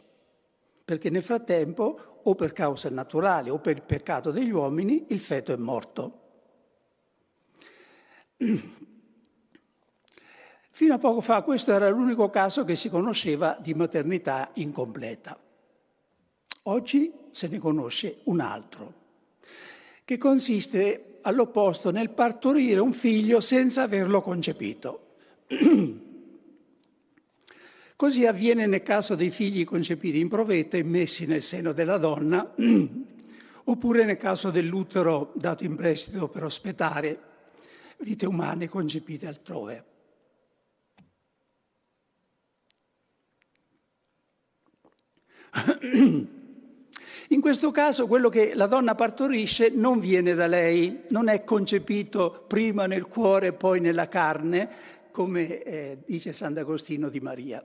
perché 0.85 1.11
nel 1.11 1.23
frattempo 1.23 2.21
o 2.23 2.35
per 2.35 2.53
cause 2.53 2.89
naturali 2.91 3.51
o 3.51 3.59
per 3.59 3.77
il 3.77 3.83
peccato 3.83 4.31
degli 4.31 4.51
uomini, 4.51 5.07
il 5.09 5.21
feto 5.21 5.53
è 5.53 5.57
morto. 5.57 6.21
Fino 10.71 10.95
a 10.95 10.99
poco 10.99 11.21
fa 11.21 11.43
questo 11.43 11.73
era 11.73 11.89
l'unico 11.89 12.31
caso 12.31 12.65
che 12.65 12.75
si 12.75 12.89
conosceva 12.89 13.57
di 13.61 13.75
maternità 13.75 14.51
incompleta. 14.55 15.39
Oggi 16.65 17.13
se 17.31 17.49
ne 17.49 17.59
conosce 17.59 18.21
un 18.25 18.41
altro, 18.41 18.93
che 20.05 20.19
consiste 20.19 21.19
all'opposto 21.23 21.91
nel 21.91 22.11
partorire 22.11 22.81
un 22.81 22.93
figlio 22.93 23.41
senza 23.41 23.83
averlo 23.83 24.21
concepito. 24.21 25.15
Così 27.97 28.27
avviene 28.27 28.67
nel 28.67 28.83
caso 28.83 29.15
dei 29.15 29.31
figli 29.31 29.65
concepiti 29.65 30.19
in 30.19 30.29
provetta 30.29 30.77
e 30.77 30.83
messi 30.83 31.27
nel 31.27 31.43
seno 31.43 31.73
della 31.73 31.97
donna, 31.97 32.55
oppure 33.65 34.05
nel 34.05 34.17
caso 34.17 34.51
dell'utero 34.51 35.33
dato 35.35 35.65
in 35.65 35.77
prestito 35.77 36.29
per 36.29 36.43
ospitare 36.43 37.19
vite 37.99 38.27
umane 38.27 38.69
concepite 38.69 39.27
altrove. 39.27 39.85
In 47.29 47.41
questo 47.41 47.71
caso 47.71 48.07
quello 48.07 48.29
che 48.29 48.55
la 48.55 48.67
donna 48.67 48.95
partorisce 48.95 49.71
non 49.71 49.99
viene 49.99 50.35
da 50.35 50.47
lei, 50.47 51.05
non 51.09 51.29
è 51.29 51.43
concepito 51.43 52.45
prima 52.47 52.87
nel 52.87 53.07
cuore 53.07 53.47
e 53.49 53.53
poi 53.55 53.81
nella 53.81 54.09
carne, 54.09 54.69
come 55.11 55.63
eh, 55.63 55.99
dice 56.05 56.33
Sant'Agostino 56.33 57.09
di 57.09 57.21
Maria. 57.21 57.65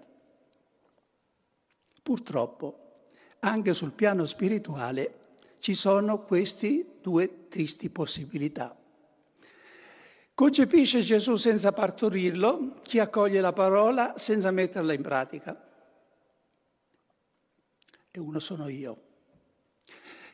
Purtroppo, 2.01 3.01
anche 3.39 3.73
sul 3.73 3.91
piano 3.91 4.25
spirituale, 4.25 5.19
ci 5.59 5.73
sono 5.73 6.23
queste 6.23 6.97
due 7.01 7.47
tristi 7.47 7.89
possibilità. 7.89 8.75
Concepisce 10.33 11.01
Gesù 11.01 11.35
senza 11.35 11.73
partorirlo, 11.73 12.79
chi 12.81 12.99
accoglie 12.99 13.41
la 13.41 13.51
parola 13.51 14.13
senza 14.17 14.51
metterla 14.51 14.93
in 14.93 15.01
pratica. 15.01 15.67
E 18.09 18.19
uno 18.19 18.39
sono 18.39 18.69
io. 18.69 19.01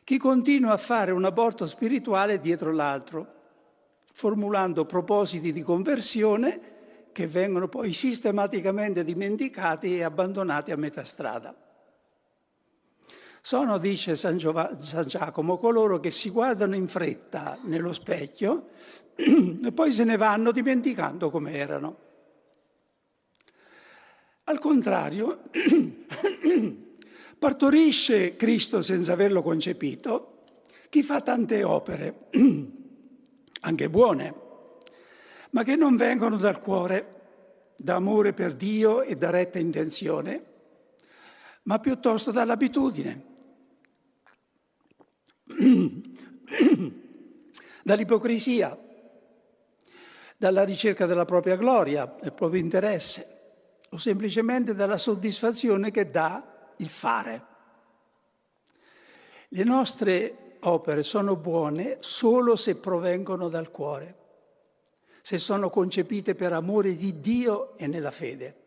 Chi 0.04 0.18
continua 0.18 0.72
a 0.72 0.76
fare 0.76 1.10
un 1.10 1.24
aborto 1.24 1.66
spirituale 1.66 2.38
dietro 2.38 2.72
l'altro, 2.72 3.34
formulando 4.12 4.86
propositi 4.86 5.52
di 5.52 5.62
conversione 5.62 6.75
che 7.16 7.26
vengono 7.26 7.66
poi 7.66 7.94
sistematicamente 7.94 9.02
dimenticati 9.02 9.96
e 9.96 10.02
abbandonati 10.02 10.70
a 10.70 10.76
metà 10.76 11.06
strada. 11.06 11.56
Sono, 13.40 13.78
dice 13.78 14.16
San, 14.16 14.36
Giov- 14.36 14.76
San 14.80 15.06
Giacomo, 15.06 15.56
coloro 15.56 15.98
che 15.98 16.10
si 16.10 16.28
guardano 16.28 16.74
in 16.74 16.88
fretta 16.88 17.58
nello 17.62 17.94
specchio 17.94 18.68
e 19.16 19.72
poi 19.72 19.92
se 19.92 20.04
ne 20.04 20.18
vanno 20.18 20.52
dimenticando 20.52 21.30
come 21.30 21.54
erano. 21.54 21.96
Al 24.44 24.58
contrario, 24.58 25.44
partorisce 27.38 28.36
Cristo 28.36 28.82
senza 28.82 29.14
averlo 29.14 29.40
concepito 29.40 30.42
chi 30.90 31.02
fa 31.02 31.22
tante 31.22 31.64
opere, 31.64 32.26
anche 33.60 33.88
buone, 33.88 34.44
ma 35.56 35.62
che 35.62 35.74
non 35.74 35.96
vengono 35.96 36.36
dal 36.36 36.60
cuore, 36.60 37.14
da 37.76 37.94
amore 37.94 38.34
per 38.34 38.52
Dio 38.52 39.00
e 39.00 39.16
da 39.16 39.30
retta 39.30 39.58
intenzione, 39.58 40.44
ma 41.62 41.78
piuttosto 41.78 42.30
dall'abitudine 42.30 43.24
dall'ipocrisia, 47.82 48.78
dalla 50.36 50.62
ricerca 50.62 51.06
della 51.06 51.24
propria 51.24 51.56
gloria, 51.56 52.04
del 52.20 52.34
proprio 52.34 52.60
interesse, 52.60 53.78
o 53.88 53.96
semplicemente 53.96 54.74
dalla 54.74 54.98
soddisfazione 54.98 55.90
che 55.90 56.10
dà 56.10 56.74
il 56.76 56.90
fare. 56.90 57.46
Le 59.48 59.64
nostre 59.64 60.58
opere 60.60 61.02
sono 61.02 61.34
buone 61.34 61.96
solo 62.00 62.56
se 62.56 62.76
provengono 62.76 63.48
dal 63.48 63.70
cuore, 63.70 64.24
se 65.26 65.38
sono 65.38 65.70
concepite 65.70 66.36
per 66.36 66.52
amore 66.52 66.94
di 66.94 67.18
Dio 67.20 67.76
e 67.78 67.88
nella 67.88 68.12
fede. 68.12 68.62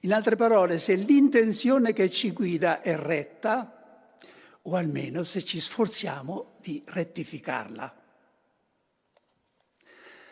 In 0.00 0.14
altre 0.14 0.34
parole, 0.34 0.78
se 0.78 0.94
l'intenzione 0.94 1.92
che 1.92 2.08
ci 2.08 2.30
guida 2.30 2.80
è 2.80 2.96
retta, 2.96 4.14
o 4.62 4.76
almeno 4.76 5.22
se 5.22 5.44
ci 5.44 5.60
sforziamo 5.60 6.54
di 6.62 6.82
rettificarla. 6.86 8.02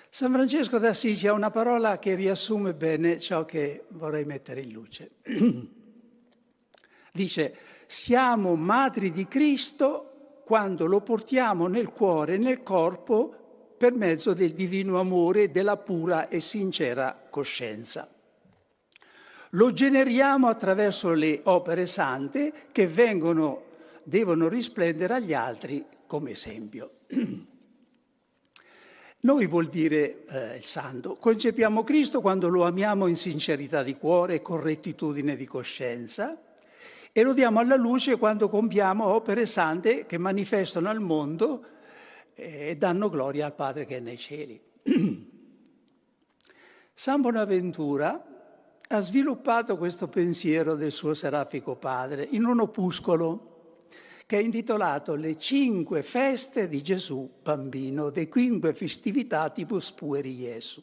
San 0.09 0.33
Francesco 0.33 0.79
d'Assisi 0.79 1.27
ha 1.27 1.35
una 1.35 1.51
parola 1.51 1.99
che 1.99 2.15
riassume 2.15 2.73
bene 2.73 3.19
ciò 3.19 3.45
che 3.45 3.85
vorrei 3.89 4.25
mettere 4.25 4.63
in 4.63 4.71
luce. 4.71 5.17
Dice, 7.13 7.57
siamo 7.87 8.55
madri 8.55 9.11
di 9.11 9.29
Cristo 9.29 10.41
quando 10.47 10.87
lo 10.87 11.03
portiamo 11.03 11.67
nel 11.67 11.91
cuore 11.91 12.39
nel 12.39 12.63
corpo 12.63 13.39
per 13.79 13.95
mezzo 13.95 14.35
del 14.35 14.53
divino 14.53 14.99
amore 14.99 15.51
della 15.51 15.77
pura 15.77 16.29
e 16.29 16.41
sincera 16.41 17.19
coscienza. 17.31 18.07
Lo 19.53 19.73
generiamo 19.73 20.49
attraverso 20.49 21.13
le 21.13 21.41
opere 21.45 21.87
sante 21.87 22.53
che 22.73 22.87
vengono, 22.87 23.63
devono 24.05 24.49
risplendere 24.49 25.15
agli 25.15 25.33
altri 25.33 25.83
come 26.07 26.33
esempio. 26.33 26.91
Noi 29.21 29.47
vuol 29.47 29.67
dire 29.69 30.25
eh, 30.27 30.57
il 30.57 30.65
santo, 30.65 31.17
concepiamo 31.17 31.83
Cristo 31.83 32.21
quando 32.21 32.49
lo 32.49 32.65
amiamo 32.65 33.07
in 33.07 33.17
sincerità 33.17 33.83
di 33.83 33.97
cuore 33.97 34.35
e 34.35 34.43
con 34.43 34.61
rettitudine 34.61 35.35
di 35.37 35.47
coscienza 35.47 36.41
e 37.11 37.23
lo 37.23 37.33
diamo 37.33 37.59
alla 37.59 37.75
luce 37.75 38.17
quando 38.17 38.49
compiamo 38.49 39.05
opere 39.05 39.47
sante 39.47 40.07
che 40.07 40.19
manifestano 40.19 40.89
al 40.89 41.01
mondo 41.01 41.65
e 42.39 42.77
danno 42.77 43.09
gloria 43.09 43.47
al 43.47 43.55
Padre 43.55 43.85
che 43.85 43.97
è 43.97 44.01
nei 44.01 44.17
cieli. 44.17 44.61
San 46.95 47.21
Bonaventura 47.21 48.25
ha 48.91 49.01
sviluppato 49.01 49.77
questo 49.77 50.07
pensiero 50.09 50.77
del 50.77 50.93
suo 50.93 51.15
serafico 51.15 51.75
padre 51.77 52.27
in 52.31 52.45
un 52.45 52.61
opuscolo 52.61 53.81
che 54.25 54.39
è 54.39 54.41
intitolato 54.41 55.15
Le 55.15 55.37
cinque 55.37 56.03
feste 56.03 56.69
di 56.69 56.81
Gesù 56.81 57.29
bambino, 57.43 58.11
de 58.11 58.29
cinque 58.31 58.73
festività-tipus 58.73 59.93
pueri 59.93 60.37
Jesu. 60.37 60.83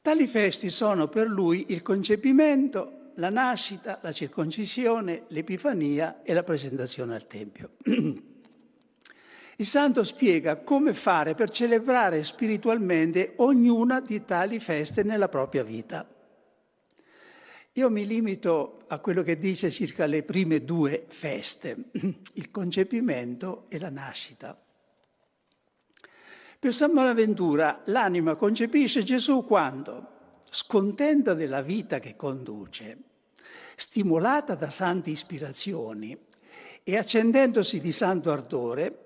Tali 0.00 0.26
festi 0.26 0.70
sono 0.70 1.08
per 1.08 1.28
lui 1.28 1.66
il 1.68 1.82
concepimento, 1.82 3.10
la 3.16 3.30
nascita, 3.30 4.00
la 4.02 4.12
circoncisione, 4.12 5.24
l'epifania 5.28 6.22
e 6.22 6.34
la 6.34 6.42
presentazione 6.42 7.14
al 7.14 7.26
Tempio. 7.26 7.70
Il 9.62 9.68
santo 9.68 10.02
spiega 10.02 10.56
come 10.56 10.92
fare 10.92 11.36
per 11.36 11.48
celebrare 11.48 12.24
spiritualmente 12.24 13.34
ognuna 13.36 14.00
di 14.00 14.24
tali 14.24 14.58
feste 14.58 15.04
nella 15.04 15.28
propria 15.28 15.62
vita. 15.62 16.04
Io 17.74 17.88
mi 17.88 18.04
limito 18.04 18.82
a 18.88 18.98
quello 18.98 19.22
che 19.22 19.38
dice 19.38 19.70
circa 19.70 20.06
le 20.06 20.24
prime 20.24 20.64
due 20.64 21.04
feste, 21.06 21.76
il 22.34 22.50
concepimento 22.50 23.66
e 23.68 23.78
la 23.78 23.88
nascita. 23.88 24.60
Per 26.58 26.74
San 26.74 26.92
Bonaventura 26.92 27.82
l'anima 27.84 28.34
concepisce 28.34 29.04
Gesù 29.04 29.44
quando, 29.44 30.40
scontenta 30.50 31.34
della 31.34 31.62
vita 31.62 32.00
che 32.00 32.16
conduce, 32.16 32.98
stimolata 33.76 34.56
da 34.56 34.70
sante 34.70 35.10
ispirazioni 35.10 36.18
e 36.82 36.96
accendendosi 36.96 37.78
di 37.78 37.92
santo 37.92 38.32
ardore, 38.32 39.02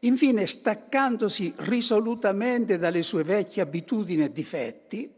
Infine, 0.00 0.46
staccandosi 0.46 1.52
risolutamente 1.58 2.78
dalle 2.78 3.02
sue 3.02 3.22
vecchie 3.22 3.62
abitudini 3.62 4.24
e 4.24 4.32
difetti, 4.32 5.12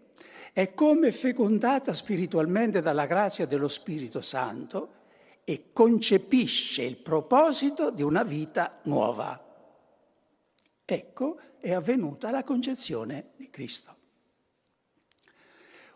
è 0.52 0.74
come 0.74 1.12
fecondata 1.12 1.94
spiritualmente 1.94 2.82
dalla 2.82 3.06
grazia 3.06 3.46
dello 3.46 3.68
Spirito 3.68 4.20
Santo 4.20 5.00
e 5.44 5.68
concepisce 5.72 6.82
il 6.82 6.96
proposito 6.96 7.90
di 7.90 8.02
una 8.02 8.22
vita 8.22 8.80
nuova. 8.84 9.40
Ecco 10.84 11.38
è 11.60 11.72
avvenuta 11.72 12.30
la 12.30 12.42
concezione 12.42 13.30
di 13.36 13.48
Cristo. 13.50 13.96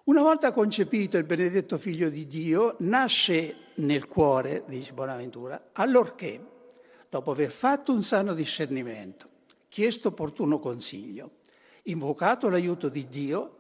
Una 0.05 0.23
volta 0.23 0.53
concepito 0.53 1.19
il 1.19 1.25
benedetto 1.25 1.77
figlio 1.79 2.09
di 2.09 2.29
Dio, 2.29 2.77
nasce 2.79 3.73
nel 3.75 4.07
cuore, 4.07 4.63
dice 4.69 4.93
Bonaventura, 4.93 5.71
allorché 5.73 6.55
dopo 7.09 7.31
aver 7.31 7.51
fatto 7.51 7.93
un 7.93 8.03
sano 8.03 8.35
discernimento, 8.35 9.29
chiesto 9.69 10.09
opportuno 10.09 10.59
consiglio, 10.59 11.39
invocato 11.85 12.49
l'aiuto 12.49 12.89
di 12.89 13.09
Dio, 13.09 13.59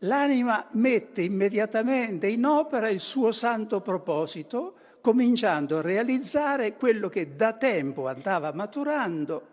l'anima 0.00 0.68
mette 0.72 1.22
immediatamente 1.22 2.26
in 2.28 2.44
opera 2.44 2.88
il 2.88 3.00
suo 3.00 3.32
santo 3.32 3.80
proposito, 3.80 4.76
cominciando 5.00 5.78
a 5.78 5.82
realizzare 5.82 6.76
quello 6.76 7.08
che 7.08 7.34
da 7.34 7.52
tempo 7.52 8.06
andava 8.06 8.52
maturando, 8.52 9.52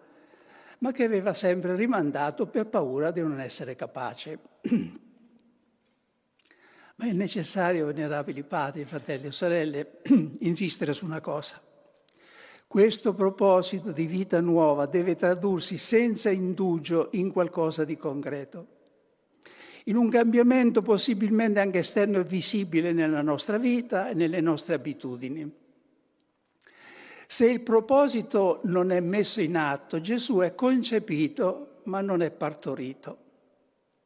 ma 0.80 0.92
che 0.92 1.04
aveva 1.04 1.34
sempre 1.34 1.76
rimandato 1.76 2.48
per 2.48 2.68
paura 2.68 3.12
di 3.12 3.22
non 3.22 3.40
essere 3.40 3.76
capace. 3.76 4.40
ma 7.02 7.08
è 7.08 7.12
necessario, 7.14 7.88
venerabili 7.88 8.44
padri, 8.44 8.86
fratelli 8.86 9.28
e 9.28 9.32
sorelle, 9.32 10.02
insistere 10.42 10.94
su 10.94 11.06
una 11.06 11.20
cosa. 11.20 11.60
Questo 12.72 13.14
proposito 13.14 13.92
di 13.92 14.06
vita 14.06 14.40
nuova 14.40 14.86
deve 14.86 15.18
tradursi 15.18 15.78
senza 15.78 16.30
indugio 16.30 17.10
in 17.12 17.30
qualcosa 17.30 17.84
di 17.84 17.98
concreto, 17.98 18.68
in 19.88 19.98
un 19.98 20.08
cambiamento 20.08 20.82
possibilmente 20.82 21.60
anche 21.60 21.80
esterno 21.80 22.20
e 22.20 22.24
visibile 22.24 22.94
nella 22.94 23.22
nostra 23.22 23.58
vita 23.58 24.08
e 24.08 24.14
nelle 24.14 24.40
nostre 24.40 24.76
abitudini. 24.76 25.54
Se 27.28 27.46
il 27.46 27.60
proposito 27.60 28.62
non 28.64 28.92
è 28.92 29.02
messo 29.02 29.42
in 29.42 29.58
atto, 29.58 30.00
Gesù 30.00 30.38
è 30.38 30.56
concepito 30.56 31.82
ma 31.84 32.00
non 32.00 32.22
è 32.22 32.32
partorito. 32.32 33.18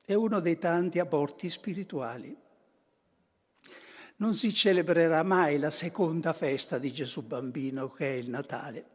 È 0.04 0.16
uno 0.16 0.40
dei 0.40 0.58
tanti 0.58 0.98
aborti 0.98 1.52
spirituali 1.52 2.36
non 4.18 4.34
si 4.34 4.54
celebrerà 4.54 5.24
mai 5.24 5.60
la 5.60 5.70
seconda 5.70 6.34
festa 6.34 6.78
di 6.78 6.94
Gesù 6.94 7.24
bambino, 7.24 7.90
che 7.90 8.14
è 8.14 8.14
il 8.14 8.30
Natale. 8.30 8.86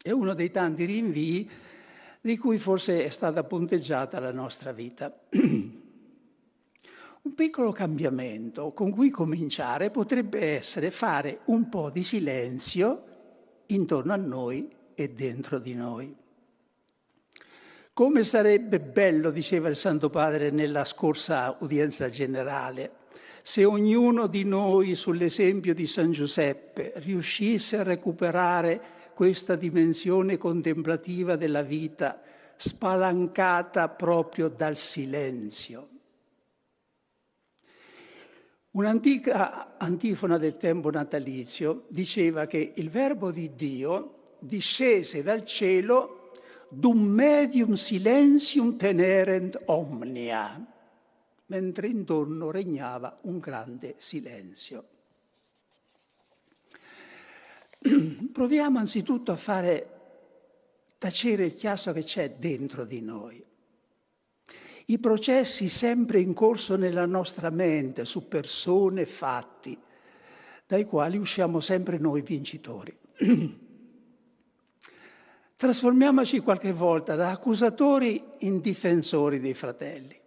È 0.00 0.10
uno 0.10 0.34
dei 0.34 0.50
tanti 0.50 0.84
rinvii 0.84 1.50
di 2.20 2.38
cui 2.38 2.58
forse 2.58 3.04
è 3.04 3.08
stata 3.08 3.42
punteggiata 3.42 4.20
la 4.20 4.32
nostra 4.32 4.72
vita. 4.72 5.12
Un 7.22 7.34
piccolo 7.34 7.70
cambiamento 7.70 8.72
con 8.72 8.90
cui 8.90 9.10
cominciare 9.10 9.90
potrebbe 9.90 10.56
essere 10.56 10.90
fare 10.90 11.40
un 11.46 11.68
po' 11.68 11.88
di 11.90 12.02
silenzio 12.02 13.04
intorno 13.66 14.12
a 14.12 14.16
noi 14.16 14.68
e 14.94 15.10
dentro 15.10 15.60
di 15.60 15.74
noi. 15.74 16.16
Come 17.92 18.24
sarebbe 18.24 18.80
bello, 18.80 19.30
diceva 19.30 19.68
il 19.68 19.76
Santo 19.76 20.10
Padre 20.10 20.50
nella 20.50 20.84
scorsa 20.84 21.56
udienza 21.60 22.08
generale, 22.08 23.01
se 23.42 23.64
ognuno 23.64 24.28
di 24.28 24.44
noi, 24.44 24.94
sull'esempio 24.94 25.74
di 25.74 25.84
San 25.84 26.12
Giuseppe, 26.12 26.92
riuscisse 26.96 27.78
a 27.78 27.82
recuperare 27.82 28.80
questa 29.14 29.56
dimensione 29.56 30.38
contemplativa 30.38 31.34
della 31.34 31.62
vita, 31.62 32.22
spalancata 32.56 33.88
proprio 33.88 34.48
dal 34.48 34.76
silenzio. 34.76 35.88
Un'antica 38.70 39.76
antifona 39.76 40.38
del 40.38 40.56
tempo 40.56 40.90
natalizio 40.90 41.84
diceva 41.88 42.46
che 42.46 42.72
il 42.76 42.88
Verbo 42.88 43.32
di 43.32 43.54
Dio 43.54 44.22
discese 44.38 45.22
dal 45.22 45.44
cielo 45.44 46.30
dum 46.68 47.02
medium 47.02 47.74
silentium 47.74 48.76
tenerent 48.76 49.60
omnia 49.66 50.71
mentre 51.52 51.86
intorno 51.88 52.50
regnava 52.50 53.18
un 53.24 53.38
grande 53.38 53.96
silenzio. 53.98 54.88
Proviamo 58.32 58.78
anzitutto 58.78 59.32
a 59.32 59.36
fare 59.36 59.90
tacere 60.96 61.44
il 61.44 61.52
chiasso 61.52 61.92
che 61.92 62.04
c'è 62.04 62.36
dentro 62.38 62.86
di 62.86 63.02
noi. 63.02 63.44
I 64.86 64.98
processi 64.98 65.68
sempre 65.68 66.20
in 66.20 66.32
corso 66.32 66.76
nella 66.76 67.04
nostra 67.04 67.50
mente 67.50 68.06
su 68.06 68.28
persone 68.28 69.04
fatti, 69.04 69.78
dai 70.66 70.86
quali 70.86 71.18
usciamo 71.18 71.60
sempre 71.60 71.98
noi 71.98 72.22
vincitori. 72.22 72.96
Trasformiamoci 75.54 76.38
qualche 76.40 76.72
volta 76.72 77.14
da 77.14 77.30
accusatori 77.30 78.24
in 78.38 78.62
difensori 78.62 79.38
dei 79.38 79.54
fratelli 79.54 80.20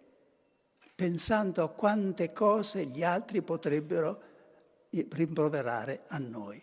pensando 0.96 1.62
a 1.62 1.68
quante 1.68 2.32
cose 2.32 2.86
gli 2.86 3.04
altri 3.04 3.42
potrebbero 3.42 4.22
rimproverare 4.88 6.04
a 6.08 6.16
noi. 6.16 6.60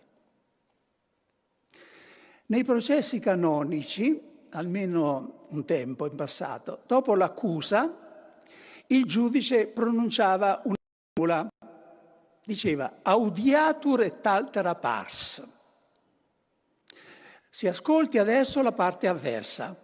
Nei 2.48 2.64
processi 2.64 3.20
canonici, 3.20 4.48
almeno 4.50 5.46
un 5.50 5.64
tempo 5.66 6.08
in 6.08 6.16
passato, 6.16 6.82
dopo 6.88 7.16
l'accusa, 7.16 8.32
il 8.88 9.06
giudice 9.06 9.68
pronunciava 9.68 10.62
una 10.66 10.76
formula, 11.14 11.48
diceva 12.44 13.00
audiatur 13.04 14.02
et 14.02 14.26
altera 14.26 14.76
pars. 14.76 15.48
Si 17.50 17.68
ascolti 17.68 18.18
adesso 18.18 18.64
la 18.64 18.72
parte 18.72 19.08
avversa. 19.08 19.80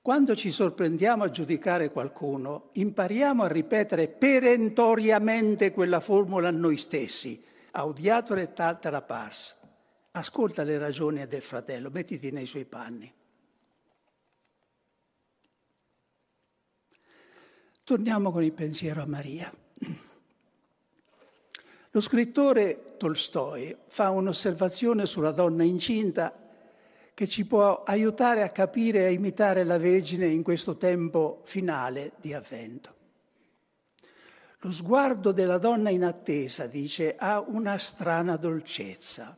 Quando 0.00 0.34
ci 0.34 0.50
sorprendiamo 0.50 1.24
a 1.24 1.30
giudicare 1.30 1.90
qualcuno, 1.90 2.70
impariamo 2.72 3.42
a 3.42 3.48
ripetere 3.48 4.08
perentoriamente 4.08 5.72
quella 5.72 6.00
formula 6.00 6.48
a 6.48 6.52
noi 6.52 6.76
stessi. 6.76 7.44
Audiator 7.72 8.38
et 8.38 8.58
altera 8.60 9.02
pars. 9.02 9.56
Ascolta 10.12 10.62
le 10.62 10.78
ragioni 10.78 11.26
del 11.26 11.42
fratello, 11.42 11.90
mettiti 11.90 12.30
nei 12.30 12.46
suoi 12.46 12.64
panni. 12.64 13.12
Torniamo 17.84 18.30
con 18.30 18.42
il 18.42 18.52
pensiero 18.52 19.02
a 19.02 19.06
Maria. 19.06 19.52
Lo 21.90 22.00
scrittore 22.00 22.96
Tolstoi 22.96 23.76
fa 23.88 24.10
un'osservazione 24.10 25.06
sulla 25.06 25.32
donna 25.32 25.64
incinta 25.64 26.47
che 27.18 27.26
ci 27.26 27.46
può 27.46 27.82
aiutare 27.82 28.44
a 28.44 28.50
capire 28.50 29.00
e 29.00 29.04
a 29.06 29.10
imitare 29.10 29.64
la 29.64 29.76
Vergine 29.76 30.28
in 30.28 30.44
questo 30.44 30.76
tempo 30.76 31.42
finale 31.46 32.12
di 32.20 32.32
avvento. 32.32 32.94
Lo 34.60 34.70
sguardo 34.70 35.32
della 35.32 35.58
donna 35.58 35.90
in 35.90 36.04
attesa, 36.04 36.68
dice, 36.68 37.16
ha 37.16 37.40
una 37.40 37.76
strana 37.76 38.36
dolcezza 38.36 39.36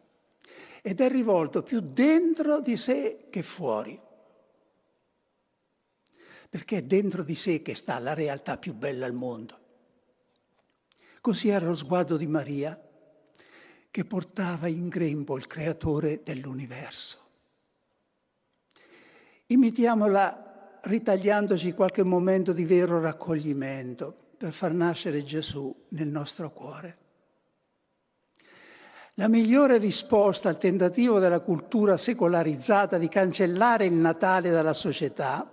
ed 0.83 1.01
è 1.01 1.09
rivolto 1.09 1.63
più 1.63 1.81
dentro 1.81 2.61
di 2.61 2.77
sé 2.77 3.29
che 3.31 3.43
fuori. 3.43 3.99
Perché 6.51 6.77
è 6.77 6.83
dentro 6.83 7.23
di 7.23 7.35
sé 7.35 7.63
che 7.63 7.75
sta 7.75 7.99
la 7.99 8.13
realtà 8.13 8.59
più 8.59 8.75
bella 8.75 9.07
al 9.07 9.15
mondo. 9.15 9.59
Così 11.23 11.49
era 11.49 11.65
lo 11.65 11.75
sguardo 11.75 12.19
di 12.19 12.27
Maria 12.27 12.79
che 13.91 14.05
portava 14.05 14.67
in 14.67 14.89
grembo 14.89 15.39
il 15.39 15.47
creatore 15.47 16.21
dell'universo. 16.23 17.29
Imitiamola 19.51 20.79
ritagliandoci 20.83 21.73
qualche 21.73 22.05
momento 22.05 22.53
di 22.53 22.65
vero 22.65 23.01
raccoglimento 23.01 24.15
per 24.37 24.53
far 24.53 24.73
nascere 24.73 25.25
Gesù 25.25 25.75
nel 25.89 26.07
nostro 26.07 26.53
cuore. 26.53 26.99
La 29.15 29.27
migliore 29.27 29.79
risposta 29.79 30.49
al 30.49 30.57
tentativo 30.57 31.19
della 31.19 31.41
cultura 31.41 31.97
secolarizzata 31.97 32.97
di 32.97 33.09
cancellare 33.09 33.87
il 33.87 33.95
Natale 33.95 34.51
dalla 34.51 34.73
società 34.73 35.53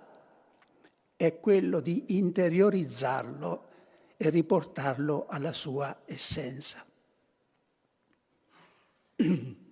è 1.16 1.40
quello 1.40 1.80
di 1.80 2.18
interiorizzarlo 2.18 3.70
e 4.16 4.30
riportarlo 4.30 5.26
alla 5.28 5.54
sua 5.54 6.04
essenza. 6.06 6.86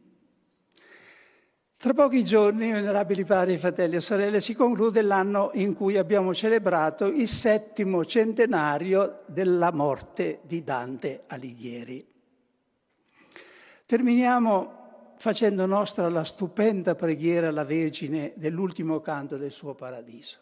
Tra 1.77 1.93
pochi 1.93 2.23
giorni, 2.23 2.71
venerabili 2.71 3.25
padri, 3.25 3.57
fratelli 3.57 3.97
e 3.97 3.99
sorelle, 3.99 4.41
si 4.41 4.55
conclude 4.55 5.01
l'anno 5.01 5.51
in 5.53 5.73
cui 5.73 5.97
abbiamo 5.97 6.33
celebrato 6.33 7.05
il 7.05 7.27
settimo 7.27 8.05
centenario 8.05 9.23
della 9.27 9.71
morte 9.71 10.39
di 10.43 10.63
Dante 10.63 11.23
Alighieri. 11.27 12.13
Terminiamo 13.85 15.13
facendo 15.17 15.65
nostra 15.65 16.09
la 16.09 16.23
stupenda 16.23 16.95
preghiera 16.95 17.49
alla 17.49 17.65
Vergine 17.65 18.33
dell'ultimo 18.35 18.99
canto 18.99 19.37
del 19.37 19.51
suo 19.51 19.75
paradiso. 19.75 20.39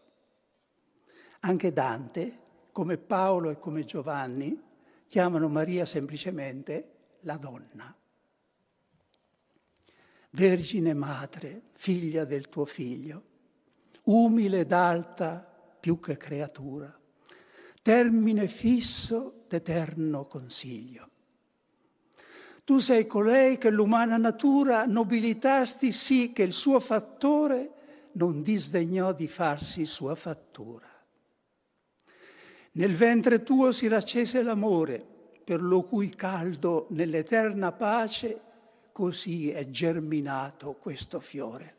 Anche 1.41 1.73
Dante, 1.73 2.39
come 2.71 2.97
Paolo 2.97 3.49
e 3.49 3.59
come 3.59 3.83
Giovanni, 3.83 4.61
chiamano 5.07 5.49
Maria 5.49 5.85
semplicemente 5.85 6.91
la 7.21 7.35
donna. 7.35 7.93
Vergine 10.35 10.95
Madre, 10.95 11.61
figlia 11.73 12.25
del 12.25 12.49
tuo 12.49 12.65
figlio, 12.65 13.23
umile 14.05 14.61
ed 14.61 14.71
alta 14.71 15.47
più 15.79 15.99
che 15.99 16.17
creatura, 16.17 16.91
termine 17.83 18.47
fisso 18.47 19.43
d'eterno 19.47 20.25
consiglio. 20.25 21.09
Tu 22.63 22.79
sei 22.79 23.05
colei 23.05 23.59
che 23.59 23.69
l'umana 23.69 24.17
natura 24.17 24.85
nobilitasti 24.85 25.91
sì 25.91 26.31
che 26.33 26.41
il 26.41 26.53
suo 26.53 26.79
fattore 26.79 28.09
non 28.13 28.41
disdegnò 28.41 29.13
di 29.13 29.27
farsi 29.27 29.85
sua 29.85 30.15
fattura. 30.15 30.89
Nel 32.71 32.95
ventre 32.95 33.43
tuo 33.43 33.71
si 33.71 33.87
raccese 33.87 34.41
l'amore, 34.41 35.05
per 35.43 35.61
lo 35.61 35.83
cui 35.83 36.09
caldo 36.09 36.87
nell'eterna 36.89 37.71
pace 37.71 38.51
così 38.93 39.51
è 39.51 39.69
germinato 39.69 40.73
questo 40.73 41.19
fiore. 41.19 41.75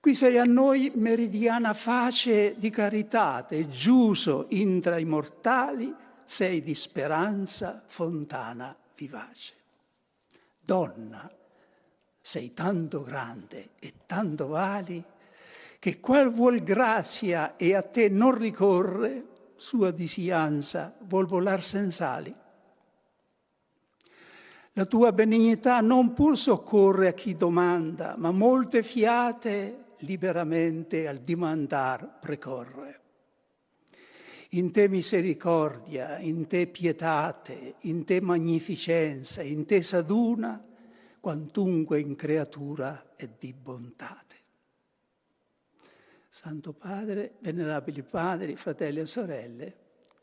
Qui 0.00 0.14
sei 0.14 0.38
a 0.38 0.44
noi 0.44 0.92
meridiana 0.94 1.74
face 1.74 2.56
di 2.58 2.70
caritate, 2.70 3.68
giuso 3.68 4.46
intra 4.50 4.98
i 4.98 5.04
mortali, 5.04 5.92
sei 6.22 6.62
di 6.62 6.74
speranza 6.74 7.82
fontana 7.86 8.76
vivace. 8.96 9.54
Donna, 10.60 11.30
sei 12.20 12.54
tanto 12.54 13.02
grande 13.02 13.70
e 13.78 13.92
tanto 14.06 14.48
vali, 14.48 15.02
che 15.78 16.00
qual 16.00 16.30
vuol 16.30 16.62
grazia 16.62 17.56
e 17.56 17.74
a 17.74 17.82
te 17.82 18.08
non 18.08 18.36
ricorre, 18.38 19.26
sua 19.56 19.90
disianza 19.90 20.94
vuol 21.00 21.26
volar 21.26 21.62
senz'ali. 21.62 22.34
La 24.76 24.86
tua 24.86 25.12
benignità 25.12 25.80
non 25.80 26.12
pur 26.12 26.36
soccorre 26.36 27.06
a 27.06 27.12
chi 27.12 27.36
domanda, 27.36 28.16
ma 28.18 28.32
molte 28.32 28.82
fiate 28.82 29.94
liberamente 29.98 31.06
al 31.06 31.18
dimandar 31.18 32.18
precorre. 32.20 33.00
In 34.50 34.72
te 34.72 34.88
misericordia, 34.88 36.18
in 36.18 36.48
te 36.48 36.66
pietate, 36.66 37.76
in 37.82 38.04
te 38.04 38.20
magnificenza, 38.20 39.42
in 39.42 39.64
te 39.64 39.80
saduna, 39.80 40.60
quantunque 41.20 42.00
in 42.00 42.16
creatura 42.16 43.14
è 43.14 43.28
di 43.38 43.52
bontate. 43.52 44.36
Santo 46.28 46.72
Padre, 46.72 47.34
venerabili 47.38 48.02
padri, 48.02 48.56
fratelli 48.56 48.98
e 48.98 49.06
sorelle, 49.06 49.76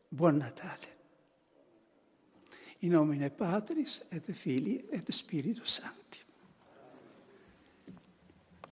buon 0.10 0.36
Natale 0.36 1.00
in 2.84 2.89
nomine 2.89 3.30
Patris 3.30 4.02
et 4.12 4.34
Filii 4.34 4.86
et 4.91 5.12
Spiritus 5.12 5.82
Sancti. 5.82 6.20